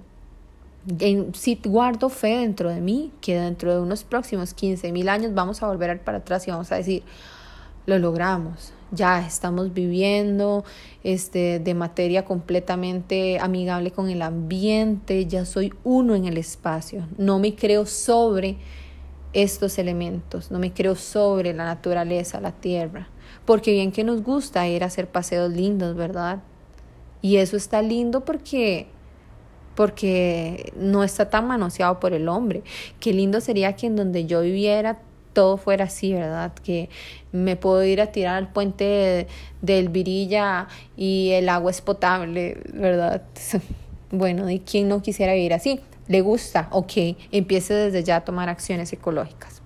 en, 0.99 1.35
si 1.35 1.59
guardo 1.63 2.09
fe 2.09 2.37
dentro 2.37 2.69
de 2.69 2.79
mí, 2.79 3.11
que 3.21 3.37
dentro 3.37 3.73
de 3.73 3.81
unos 3.81 4.03
próximos 4.03 4.53
15 4.53 4.91
mil 4.91 5.09
años 5.09 5.33
vamos 5.33 5.61
a 5.61 5.67
volver 5.67 6.01
para 6.01 6.19
atrás 6.19 6.47
y 6.47 6.51
vamos 6.51 6.71
a 6.71 6.75
decir, 6.75 7.03
lo 7.85 7.99
logramos, 7.99 8.71
ya 8.91 9.25
estamos 9.25 9.73
viviendo 9.73 10.63
este, 11.03 11.59
de 11.59 11.73
materia 11.73 12.23
completamente 12.23 13.39
amigable 13.39 13.91
con 13.91 14.09
el 14.09 14.21
ambiente, 14.21 15.25
ya 15.25 15.45
soy 15.45 15.73
uno 15.83 16.15
en 16.15 16.25
el 16.25 16.37
espacio, 16.37 17.05
no 17.17 17.39
me 17.39 17.55
creo 17.55 17.85
sobre 17.85 18.57
estos 19.33 19.77
elementos, 19.77 20.51
no 20.51 20.59
me 20.59 20.71
creo 20.71 20.95
sobre 20.95 21.53
la 21.53 21.65
naturaleza, 21.65 22.39
la 22.39 22.53
tierra, 22.53 23.09
porque 23.45 23.71
bien 23.71 23.91
que 23.91 24.03
nos 24.03 24.23
gusta 24.23 24.67
ir 24.67 24.83
a 24.83 24.87
hacer 24.87 25.07
paseos 25.07 25.51
lindos, 25.51 25.95
¿verdad? 25.95 26.39
Y 27.21 27.37
eso 27.37 27.57
está 27.57 27.81
lindo 27.81 28.25
porque 28.25 28.87
porque 29.75 30.73
no 30.75 31.05
está 31.05 31.29
tan 31.29 31.47
manoseado 31.47 32.01
por 32.01 32.11
el 32.11 32.27
hombre. 32.27 32.63
Qué 32.99 33.13
lindo 33.13 33.39
sería 33.39 33.77
que 33.77 33.87
en 33.87 33.95
donde 33.95 34.25
yo 34.25 34.41
viviera 34.41 34.99
todo 35.31 35.55
fuera 35.55 35.85
así, 35.85 36.11
¿verdad? 36.11 36.51
Que 36.63 36.89
me 37.31 37.55
puedo 37.55 37.83
ir 37.85 38.01
a 38.01 38.07
tirar 38.07 38.35
al 38.35 38.51
puente 38.51 39.27
del 39.61 39.87
Virilla 39.87 40.67
y 40.97 41.29
el 41.31 41.47
agua 41.47 41.71
es 41.71 41.81
potable, 41.81 42.57
¿verdad? 42.73 43.23
Bueno, 44.11 44.49
¿y 44.49 44.57
quién 44.57 44.87
no 44.87 45.03
quisiera 45.03 45.35
vivir 45.35 45.53
así? 45.53 45.81
le 46.09 46.21
gusta, 46.21 46.67
ok, 46.71 46.91
empiece 47.31 47.73
desde 47.73 48.03
ya 48.03 48.17
a 48.17 48.25
tomar 48.25 48.49
acciones 48.49 48.91
ecológicas. 48.91 49.58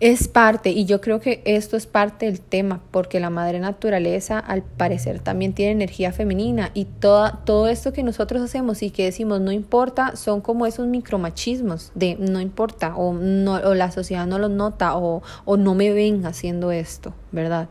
Es 0.00 0.26
parte, 0.28 0.70
y 0.70 0.86
yo 0.86 1.00
creo 1.00 1.20
que 1.20 1.40
esto 1.44 1.76
es 1.76 1.86
parte 1.86 2.26
del 2.26 2.40
tema, 2.40 2.80
porque 2.90 3.20
la 3.20 3.30
madre 3.30 3.60
naturaleza 3.60 4.38
al 4.38 4.62
parecer 4.62 5.20
también 5.20 5.52
tiene 5.52 5.72
energía 5.72 6.12
femenina 6.12 6.70
y 6.74 6.84
toda, 6.84 7.42
todo 7.44 7.68
esto 7.68 7.92
que 7.92 8.02
nosotros 8.02 8.42
hacemos 8.42 8.82
y 8.82 8.90
que 8.90 9.04
decimos 9.04 9.40
no 9.40 9.52
importa, 9.52 10.16
son 10.16 10.40
como 10.40 10.66
esos 10.66 10.88
micromachismos 10.88 11.92
de 11.94 12.16
no 12.18 12.40
importa 12.40 12.96
o, 12.96 13.14
no, 13.14 13.54
o 13.54 13.74
la 13.74 13.92
sociedad 13.92 14.26
no 14.26 14.38
lo 14.38 14.48
nota 14.48 14.96
o, 14.96 15.22
o 15.44 15.56
no 15.56 15.74
me 15.74 15.92
ven 15.92 16.26
haciendo 16.26 16.72
esto, 16.72 17.14
¿verdad? 17.30 17.68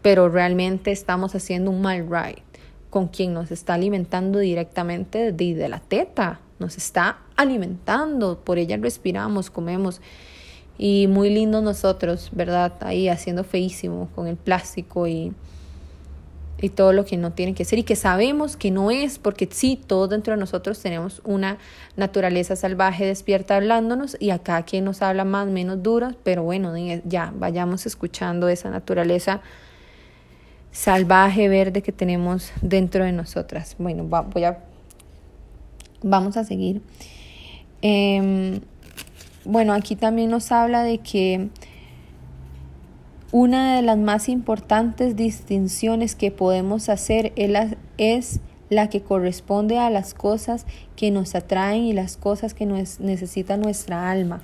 Pero 0.00 0.30
realmente 0.30 0.92
estamos 0.92 1.34
haciendo 1.34 1.70
un 1.70 1.82
mal 1.82 2.06
ride 2.08 2.42
con 2.94 3.08
quien 3.08 3.34
nos 3.34 3.50
está 3.50 3.74
alimentando 3.74 4.38
directamente 4.38 5.32
de, 5.32 5.68
la 5.68 5.80
teta, 5.80 6.38
nos 6.60 6.76
está 6.76 7.18
alimentando, 7.34 8.38
por 8.44 8.56
ella 8.56 8.76
respiramos, 8.76 9.50
comemos. 9.50 10.00
Y 10.76 11.06
muy 11.06 11.30
lindo 11.30 11.62
nosotros, 11.62 12.30
¿verdad? 12.32 12.72
Ahí 12.80 13.08
haciendo 13.08 13.44
feísimo 13.44 14.08
con 14.14 14.26
el 14.26 14.36
plástico 14.36 15.06
y, 15.06 15.32
y 16.60 16.70
todo 16.70 16.92
lo 16.92 17.04
que 17.04 17.16
no 17.16 17.32
tiene 17.32 17.54
que 17.54 17.64
ser 17.64 17.78
y 17.78 17.82
que 17.84 17.94
sabemos 17.94 18.56
que 18.56 18.70
no 18.70 18.90
es, 18.90 19.18
porque 19.18 19.48
sí, 19.50 19.80
todos 19.86 20.10
dentro 20.10 20.34
de 20.34 20.40
nosotros 20.40 20.80
tenemos 20.80 21.20
una 21.24 21.58
naturaleza 21.96 22.56
salvaje 22.56 23.06
despierta 23.06 23.56
hablándonos 23.56 24.16
y 24.18 24.30
acá 24.30 24.62
quien 24.62 24.84
nos 24.84 25.02
habla 25.02 25.24
más, 25.24 25.46
menos 25.46 25.82
dura, 25.82 26.14
pero 26.24 26.42
bueno, 26.42 26.74
ya 27.04 27.32
vayamos 27.36 27.86
escuchando 27.86 28.48
esa 28.48 28.70
naturaleza 28.70 29.42
salvaje 30.74 31.48
verde 31.48 31.82
que 31.82 31.92
tenemos 31.92 32.52
dentro 32.60 33.04
de 33.04 33.12
nosotras. 33.12 33.76
Bueno, 33.78 34.04
voy 34.04 34.44
a, 34.44 34.58
vamos 36.02 36.36
a 36.36 36.44
seguir. 36.44 36.82
Em, 37.80 38.60
bueno, 39.44 39.72
aquí 39.72 39.96
también 39.96 40.30
nos 40.30 40.52
habla 40.52 40.82
de 40.82 40.98
que 40.98 41.48
una 43.32 43.76
de 43.76 43.82
las 43.82 43.98
más 43.98 44.28
importantes 44.28 45.16
distinciones 45.16 46.14
que 46.14 46.30
podemos 46.30 46.88
hacer 46.88 47.32
es 47.36 48.40
la 48.70 48.88
que 48.88 49.02
corresponde 49.02 49.78
a 49.78 49.90
las 49.90 50.14
cosas 50.14 50.66
que 50.96 51.10
nos 51.10 51.34
atraen 51.34 51.84
y 51.84 51.92
las 51.92 52.16
cosas 52.16 52.54
que 52.54 52.66
nos 52.66 53.00
necesita 53.00 53.56
nuestra 53.56 54.10
alma. 54.10 54.42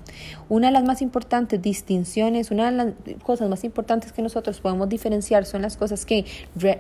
Una 0.49 0.69
de 0.69 0.73
las 0.73 0.85
más 0.85 1.03
importantes 1.03 1.63
distinciones, 1.63 2.51
una 2.51 2.71
de 2.71 2.77
las 2.77 2.95
cosas 3.23 3.49
más 3.49 3.65
importantes 3.65 4.13
que 4.13 4.23
nosotros 4.23 4.61
podemos 4.61 4.89
diferenciar 4.89 5.47
son 5.47 5.63
las 5.63 5.77
cosas 5.77 6.05
que, 6.05 6.25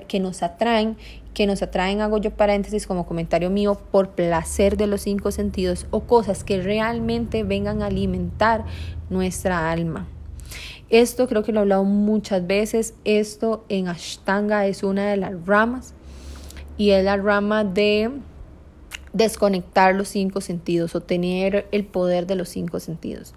que 0.09 0.21
nos 0.21 0.43
atraen, 0.43 0.97
que 1.35 1.47
nos 1.47 1.63
atraen, 1.63 2.01
hago 2.01 2.19
yo 2.19 2.31
paréntesis 2.33 2.87
como 2.87 3.07
comentario 3.07 3.51
mío, 3.51 3.81
por 3.91 4.11
placer 4.11 4.77
de 4.77 4.87
los 4.87 5.03
cinco 5.03 5.31
sentidos 5.31 5.87
o 5.91 6.01
cosas 6.01 6.45
que 6.45 6.61
realmente 6.61 7.43
vengan 7.45 7.83
a 7.83 7.87
alimentar 7.87 8.65
nuestra 9.09 9.71
alma. 9.71 10.07
Esto 10.89 11.29
creo 11.29 11.45
que 11.45 11.53
lo 11.53 11.61
he 11.61 11.63
hablado 11.63 11.85
muchas 11.85 12.47
veces, 12.47 12.95
esto 13.05 13.65
en 13.69 13.87
Ashtanga 13.87 14.67
es 14.67 14.83
una 14.83 15.09
de 15.09 15.17
las 15.17 15.47
ramas 15.47 15.95
y 16.77 16.91
es 16.91 17.05
la 17.05 17.17
rama 17.17 17.63
de 17.63 18.11
desconectar 19.13 19.95
los 19.95 20.09
cinco 20.09 20.41
sentidos 20.41 20.95
o 20.95 21.01
tener 21.01 21.69
el 21.71 21.85
poder 21.85 22.27
de 22.27 22.35
los 22.35 22.49
cinco 22.49 22.81
sentidos. 22.81 23.35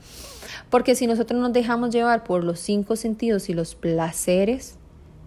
Porque 0.69 0.95
si 0.95 1.05
nosotros 1.05 1.39
nos 1.39 1.53
dejamos 1.53 1.91
llevar 1.91 2.23
por 2.23 2.43
los 2.43 2.59
cinco 2.59 2.95
sentidos 2.95 3.49
y 3.49 3.53
los 3.53 3.75
placeres, 3.75 4.77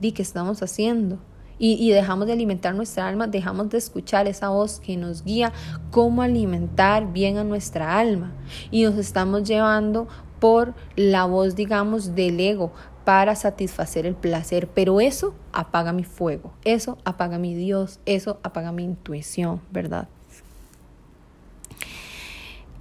di 0.01 0.13
que 0.13 0.23
estamos 0.23 0.63
haciendo. 0.63 1.19
Y, 1.59 1.91
dejamos 1.91 2.27
de 2.27 2.35
alimentar 2.35 2.75
nuestra 2.75 3.09
alma, 3.09 3.27
dejamos 3.27 3.71
de 3.71 3.79
escuchar 3.79 4.27
esa 4.27 4.51
voz 4.51 4.79
que 4.79 4.97
nos 4.99 5.25
guía 5.25 5.53
cómo 5.91 6.21
alimentar 6.21 7.13
bien 7.13 7.39
a 7.39 7.45
nuestra 7.45 7.99
alma. 7.99 8.35
Y 8.71 8.85
nos 8.85 8.97
estamos 8.97 9.45
llevando 9.45 10.07
por 10.39 10.75
la 10.97 11.25
voz, 11.25 11.57
digamos, 11.57 12.15
del 12.15 12.39
ego, 12.41 12.73
para 13.07 13.37
satisfacer 13.37 14.05
el 14.05 14.17
placer, 14.17 14.69
pero 14.69 15.01
eso 15.01 15.33
apaga 15.53 15.93
mi 15.93 16.03
fuego, 16.03 16.53
eso 16.65 16.99
apaga 17.05 17.39
mi 17.39 17.55
Dios, 17.55 18.01
eso 18.05 18.41
apaga 18.43 18.73
mi 18.73 18.83
intuición, 18.83 19.61
¿verdad? 19.71 20.09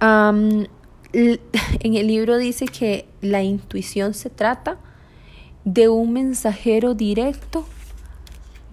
en 0.00 0.68
el 1.94 2.06
libro 2.06 2.36
dice 2.36 2.66
que 2.66 3.08
la 3.22 3.42
intuición 3.42 4.14
se 4.14 4.28
trata 4.28 4.78
de 5.64 5.88
un 5.88 6.12
mensajero 6.12 6.94
directo 6.94 7.64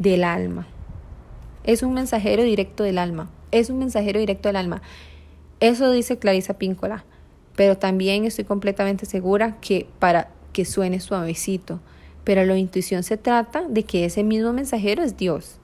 del 0.04 0.24
alma. 0.24 0.68
Es 1.63 1.82
un 1.82 1.94
mensajero 1.94 2.44
directo 2.44 2.84
del 2.84 3.00
alma. 3.00 3.32
Es 3.52 3.70
un 3.70 3.80
mensajero 3.80 4.20
directo 4.20 4.50
del 4.50 4.58
alma. 4.58 4.82
Eso 5.60 5.89
dice 5.92 6.20
Clarisa 6.20 6.60
Píncola. 6.60 7.06
Pero 7.56 7.78
también 7.78 8.26
estoy 8.26 8.46
completamente 8.46 9.06
segura 9.06 9.58
que 9.62 9.88
para 10.00 10.30
que 10.52 10.66
suene 10.66 11.00
suavecito, 11.00 11.80
pero 12.24 12.46
la 12.46 12.58
intuición 12.58 13.04
se 13.04 13.18
trata 13.18 13.66
de 13.68 13.84
que 13.84 14.06
ese 14.06 14.24
mismo 14.24 14.54
mensajero 14.54 15.04
es 15.04 15.18
Dios. 15.18 15.60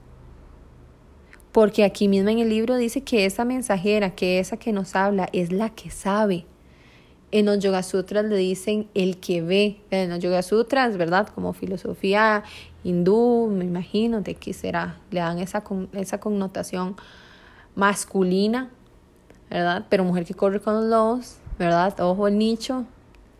Porque 1.52 1.84
aquí 1.84 2.08
mismo 2.08 2.28
en 2.30 2.38
el 2.38 2.48
libro 2.48 2.76
dice 2.76 3.02
que 3.02 3.26
esa 3.26 3.44
mensajera, 3.44 4.14
que 4.14 4.38
esa 4.38 4.56
que 4.56 4.72
nos 4.72 4.94
habla, 4.94 5.28
es 5.32 5.52
la 5.52 5.70
que 5.70 5.90
sabe. 5.90 6.46
En 7.32 7.46
los 7.46 7.58
Yoga 7.60 7.82
Sutras 7.82 8.24
le 8.24 8.36
dicen 8.36 8.88
el 8.94 9.18
que 9.18 9.42
ve. 9.42 9.80
En 9.90 10.10
los 10.10 10.20
Yoga 10.20 10.42
Sutras, 10.42 10.96
¿verdad? 10.96 11.28
Como 11.28 11.52
filosofía 11.52 12.44
hindú, 12.84 13.48
me 13.50 13.64
imagino, 13.64 14.20
de 14.20 14.34
qué 14.34 14.52
será. 14.52 14.96
Le 15.10 15.20
dan 15.20 15.38
esa, 15.38 15.62
esa 15.92 16.20
connotación 16.20 16.96
masculina, 17.74 18.70
¿verdad? 19.48 19.86
Pero 19.88 20.04
mujer 20.04 20.24
que 20.24 20.34
corre 20.34 20.60
con 20.60 20.74
los 20.74 20.84
lobos, 20.84 21.36
¿verdad? 21.58 21.98
Ojo 22.00 22.28
el 22.28 22.38
nicho, 22.38 22.84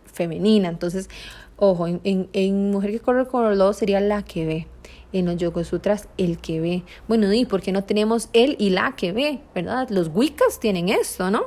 femenina. 0.04 0.68
Entonces, 0.68 1.08
ojo, 1.56 1.86
en, 1.86 2.00
en, 2.04 2.70
mujer 2.70 2.90
que 2.90 3.00
corre 3.00 3.26
con 3.26 3.44
los 3.44 3.56
lobos 3.56 3.76
sería 3.76 4.00
la 4.00 4.22
que 4.22 4.46
ve. 4.46 4.66
En 5.12 5.26
los 5.26 5.36
Yoga 5.38 5.64
Sutras, 5.64 6.08
el 6.18 6.38
que 6.38 6.60
ve. 6.60 6.84
Bueno, 7.08 7.32
¿y 7.32 7.44
por 7.44 7.62
qué 7.62 7.72
no 7.72 7.82
tenemos 7.82 8.28
él 8.32 8.54
y 8.60 8.70
la 8.70 8.94
que 8.94 9.10
ve? 9.10 9.40
¿Verdad? 9.56 9.88
Los 9.90 10.08
Wiccas 10.14 10.60
tienen 10.60 10.88
esto, 10.88 11.32
¿no? 11.32 11.42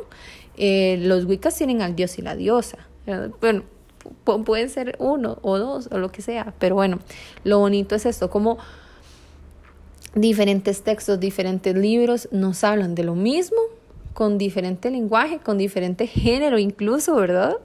Eh, 0.58 0.98
los 1.00 1.24
Wiccas 1.26 1.56
tienen 1.56 1.82
al 1.82 1.96
dios 1.96 2.20
y 2.20 2.22
la 2.22 2.36
diosa. 2.36 2.80
Bueno, 3.40 3.64
pueden 4.24 4.70
ser 4.70 4.96
uno 5.00 5.38
o 5.42 5.58
dos 5.58 5.90
o 5.92 5.98
lo 5.98 6.12
que 6.12 6.22
sea, 6.22 6.54
pero 6.60 6.76
bueno, 6.76 7.00
lo 7.44 7.60
bonito 7.60 7.96
es 7.96 8.06
esto, 8.06 8.30
como 8.30 8.58
diferentes 10.16 10.84
textos, 10.84 11.20
diferentes 11.20 11.76
libros 11.76 12.28
nos 12.32 12.64
hablan 12.64 12.96
de 12.96 13.04
lo 13.04 13.16
mismo, 13.16 13.58
con 14.14 14.38
diferente 14.38 14.92
lenguaje, 14.92 15.40
con 15.40 15.58
diferente 15.58 16.06
género 16.06 16.60
incluso, 16.60 17.16
¿verdad? 17.16 17.58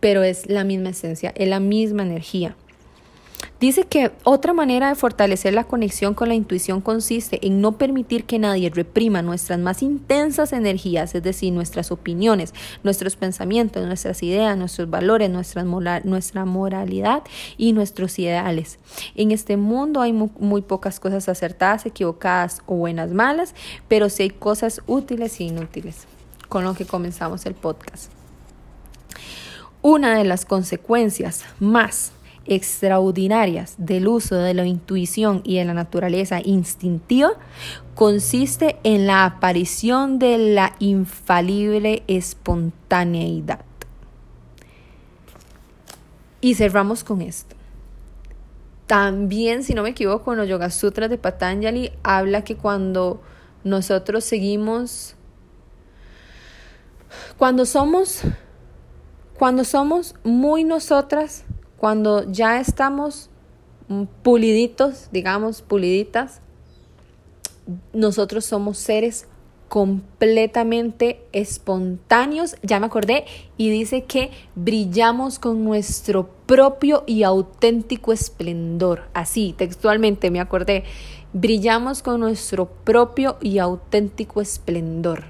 pero 0.00 0.22
es 0.22 0.48
la 0.48 0.64
misma 0.64 0.90
esencia, 0.90 1.32
es 1.34 1.48
la 1.48 1.60
misma 1.60 2.02
energía. 2.02 2.56
Dice 3.60 3.82
que 3.82 4.12
otra 4.22 4.52
manera 4.52 4.88
de 4.88 4.94
fortalecer 4.94 5.52
la 5.52 5.64
conexión 5.64 6.14
con 6.14 6.28
la 6.28 6.36
intuición 6.36 6.80
consiste 6.80 7.44
en 7.44 7.60
no 7.60 7.72
permitir 7.72 8.24
que 8.24 8.38
nadie 8.38 8.70
reprima 8.70 9.20
nuestras 9.20 9.58
más 9.58 9.82
intensas 9.82 10.52
energías, 10.52 11.12
es 11.16 11.24
decir, 11.24 11.52
nuestras 11.52 11.90
opiniones, 11.90 12.54
nuestros 12.84 13.16
pensamientos, 13.16 13.84
nuestras 13.84 14.22
ideas, 14.22 14.56
nuestros 14.56 14.88
valores, 14.88 15.28
nuestra, 15.28 16.44
moralidad 16.44 17.24
y 17.56 17.72
nuestros 17.72 18.16
ideales. 18.20 18.78
En 19.16 19.32
este 19.32 19.56
mundo 19.56 20.02
hay 20.02 20.12
muy, 20.12 20.30
muy, 20.38 20.62
pocas 20.62 21.00
cosas 21.00 21.28
acertadas, 21.28 21.84
equivocadas 21.84 22.62
o 22.66 22.76
buenas, 22.76 23.10
malas, 23.10 23.56
pero 23.88 24.08
sí 24.08 24.22
hay 24.22 24.30
cosas 24.30 24.82
útiles 24.86 25.40
e 25.40 25.44
inútiles, 25.44 26.06
con 26.48 26.62
lo 26.62 26.74
que 26.74 26.84
comenzamos 26.84 27.44
el 27.44 27.54
podcast. 27.54 28.12
Una 29.82 30.16
de 30.16 30.24
las 30.24 30.44
consecuencias 30.44 31.44
más 31.58 32.12
extraordinarias 32.48 33.74
del 33.78 34.08
uso 34.08 34.36
de 34.36 34.54
la 34.54 34.66
intuición 34.66 35.42
y 35.44 35.58
de 35.58 35.64
la 35.64 35.74
naturaleza 35.74 36.40
instintiva 36.42 37.30
consiste 37.94 38.78
en 38.84 39.06
la 39.06 39.24
aparición 39.24 40.18
de 40.18 40.38
la 40.38 40.74
infalible 40.78 42.02
espontaneidad. 42.06 43.60
Y 46.40 46.54
cerramos 46.54 47.02
con 47.02 47.22
esto. 47.22 47.56
También, 48.86 49.64
si 49.64 49.74
no 49.74 49.82
me 49.82 49.90
equivoco, 49.90 50.32
en 50.32 50.38
los 50.38 50.48
Yoga 50.48 50.70
Sutras 50.70 51.10
de 51.10 51.18
Patanjali 51.18 51.92
habla 52.02 52.42
que 52.42 52.56
cuando 52.56 53.20
nosotros 53.64 54.24
seguimos, 54.24 55.14
cuando 57.36 57.66
somos, 57.66 58.22
cuando 59.38 59.64
somos 59.64 60.14
muy 60.24 60.64
nosotras, 60.64 61.44
cuando 61.78 62.30
ya 62.30 62.60
estamos 62.60 63.30
puliditos, 64.22 65.08
digamos, 65.12 65.62
puliditas, 65.62 66.40
nosotros 67.92 68.44
somos 68.44 68.78
seres 68.78 69.26
completamente 69.68 71.20
espontáneos, 71.32 72.56
ya 72.62 72.80
me 72.80 72.86
acordé, 72.86 73.26
y 73.56 73.70
dice 73.70 74.04
que 74.04 74.30
brillamos 74.54 75.38
con 75.38 75.64
nuestro 75.64 76.30
propio 76.46 77.04
y 77.06 77.22
auténtico 77.22 78.12
esplendor. 78.12 79.08
Así, 79.12 79.54
textualmente 79.56 80.30
me 80.30 80.40
acordé, 80.40 80.84
brillamos 81.32 82.02
con 82.02 82.20
nuestro 82.20 82.66
propio 82.66 83.36
y 83.42 83.58
auténtico 83.58 84.40
esplendor. 84.40 85.24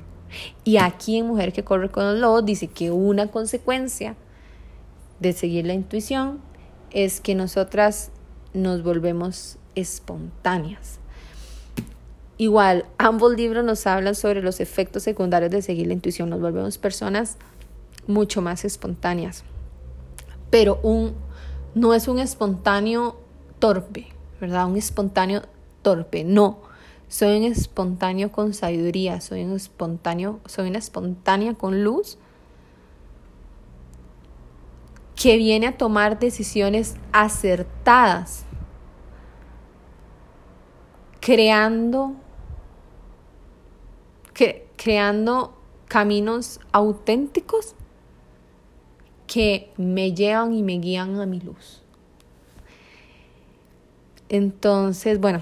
Y 0.62 0.76
aquí 0.76 1.16
en 1.16 1.26
Mujer 1.26 1.52
que 1.52 1.64
corre 1.64 1.90
con 1.90 2.04
los 2.04 2.18
lobos 2.18 2.44
dice 2.44 2.68
que 2.68 2.90
una 2.90 3.28
consecuencia 3.28 4.14
de 5.20 5.32
seguir 5.32 5.66
la 5.66 5.74
intuición 5.74 6.40
es 6.90 7.20
que 7.20 7.34
nosotras 7.34 8.10
nos 8.54 8.82
volvemos 8.82 9.58
espontáneas. 9.74 10.98
Igual, 12.36 12.86
ambos 12.98 13.34
libros 13.36 13.64
nos 13.64 13.86
hablan 13.86 14.14
sobre 14.14 14.42
los 14.42 14.60
efectos 14.60 15.02
secundarios 15.02 15.50
de 15.50 15.60
seguir 15.60 15.88
la 15.88 15.94
intuición. 15.94 16.30
Nos 16.30 16.40
volvemos 16.40 16.78
personas 16.78 17.36
mucho 18.06 18.42
más 18.42 18.64
espontáneas. 18.64 19.42
Pero 20.50 20.78
un, 20.82 21.14
no 21.74 21.94
es 21.94 22.06
un 22.06 22.20
espontáneo 22.20 23.20
torpe, 23.58 24.06
¿verdad? 24.40 24.66
Un 24.66 24.76
espontáneo 24.76 25.42
torpe, 25.82 26.22
no. 26.22 26.60
Soy 27.08 27.38
un 27.38 27.44
espontáneo 27.44 28.30
con 28.30 28.54
sabiduría, 28.54 29.20
soy 29.20 29.42
un 29.42 29.56
espontáneo, 29.56 30.40
soy 30.46 30.68
una 30.68 30.78
espontánea 30.78 31.54
con 31.54 31.82
luz 31.82 32.18
que 35.20 35.36
viene 35.36 35.66
a 35.66 35.76
tomar 35.76 36.18
decisiones 36.20 36.96
acertadas, 37.12 38.44
creando, 41.20 42.14
creando 44.76 45.58
caminos 45.88 46.60
auténticos 46.70 47.74
que 49.26 49.72
me 49.76 50.12
llevan 50.12 50.54
y 50.54 50.62
me 50.62 50.78
guían 50.78 51.20
a 51.20 51.26
mi 51.26 51.40
luz. 51.40 51.82
Entonces, 54.28 55.18
bueno, 55.18 55.40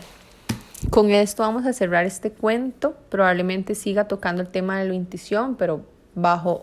con 0.89 1.11
esto 1.11 1.43
vamos 1.43 1.67
a 1.67 1.75
cerrar 1.75 2.07
este 2.07 2.31
cuento. 2.31 2.95
Probablemente 3.11 3.75
siga 3.75 4.09
tocando 4.09 4.41
el 4.41 4.49
tema 4.49 4.79
de 4.79 4.89
la 4.89 4.95
intuición, 4.95 5.57
pero 5.57 5.83
bajo 6.15 6.63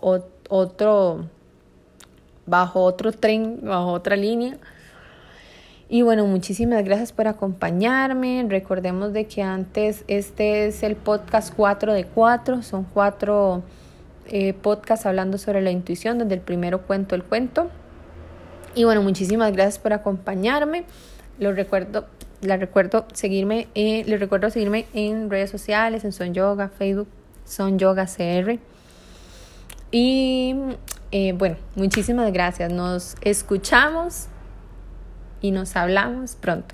otro 0.50 1.30
bajo 2.46 2.82
otro 2.84 3.12
tren, 3.12 3.60
bajo 3.64 3.92
otra 3.92 4.16
línea. 4.16 4.58
Y 5.90 6.02
bueno, 6.02 6.26
muchísimas 6.26 6.84
gracias 6.84 7.12
por 7.12 7.28
acompañarme. 7.28 8.46
Recordemos 8.50 9.14
de 9.14 9.26
que 9.26 9.44
antes 9.44 10.04
este 10.08 10.66
es 10.66 10.82
el 10.82 10.96
podcast 10.96 11.54
4 11.56 11.94
de 11.94 12.06
4, 12.06 12.64
son 12.64 12.84
cuatro 12.84 13.62
eh, 14.28 14.54
podcasts 14.54 15.06
hablando 15.06 15.38
sobre 15.38 15.62
la 15.62 15.72
intuición, 15.72 16.18
donde 16.18 16.36
el 16.36 16.42
primero 16.42 16.82
cuento 16.82 17.16
el 17.16 17.24
cuento. 17.24 17.70
Y 18.76 18.86
bueno, 18.86 19.04
muchísimas 19.04 19.52
gracias 19.52 19.78
por 19.78 19.94
acompañarme. 19.94 20.86
Lo 21.38 21.52
recuerdo, 21.52 22.08
la 22.42 22.58
recuerdo 22.58 23.06
seguirme, 23.14 23.68
eh, 23.76 24.04
les 24.08 24.20
recuerdo 24.20 24.50
seguirme 24.50 24.88
en 24.94 25.30
redes 25.30 25.52
sociales, 25.52 26.04
en 26.06 26.12
Son 26.12 26.34
Yoga, 26.34 26.70
Facebook, 26.70 27.08
Son 27.46 27.78
Yoga 27.78 28.08
CR. 28.08 28.58
Y 29.92 30.56
eh, 31.16 31.32
bueno, 31.32 31.58
muchísimas 31.76 32.34
gracias. 32.34 32.74
Nos 32.74 33.16
escuchamos 33.22 34.26
y 35.42 35.52
nos 35.52 35.76
hablamos 35.76 36.36
pronto. 36.36 36.74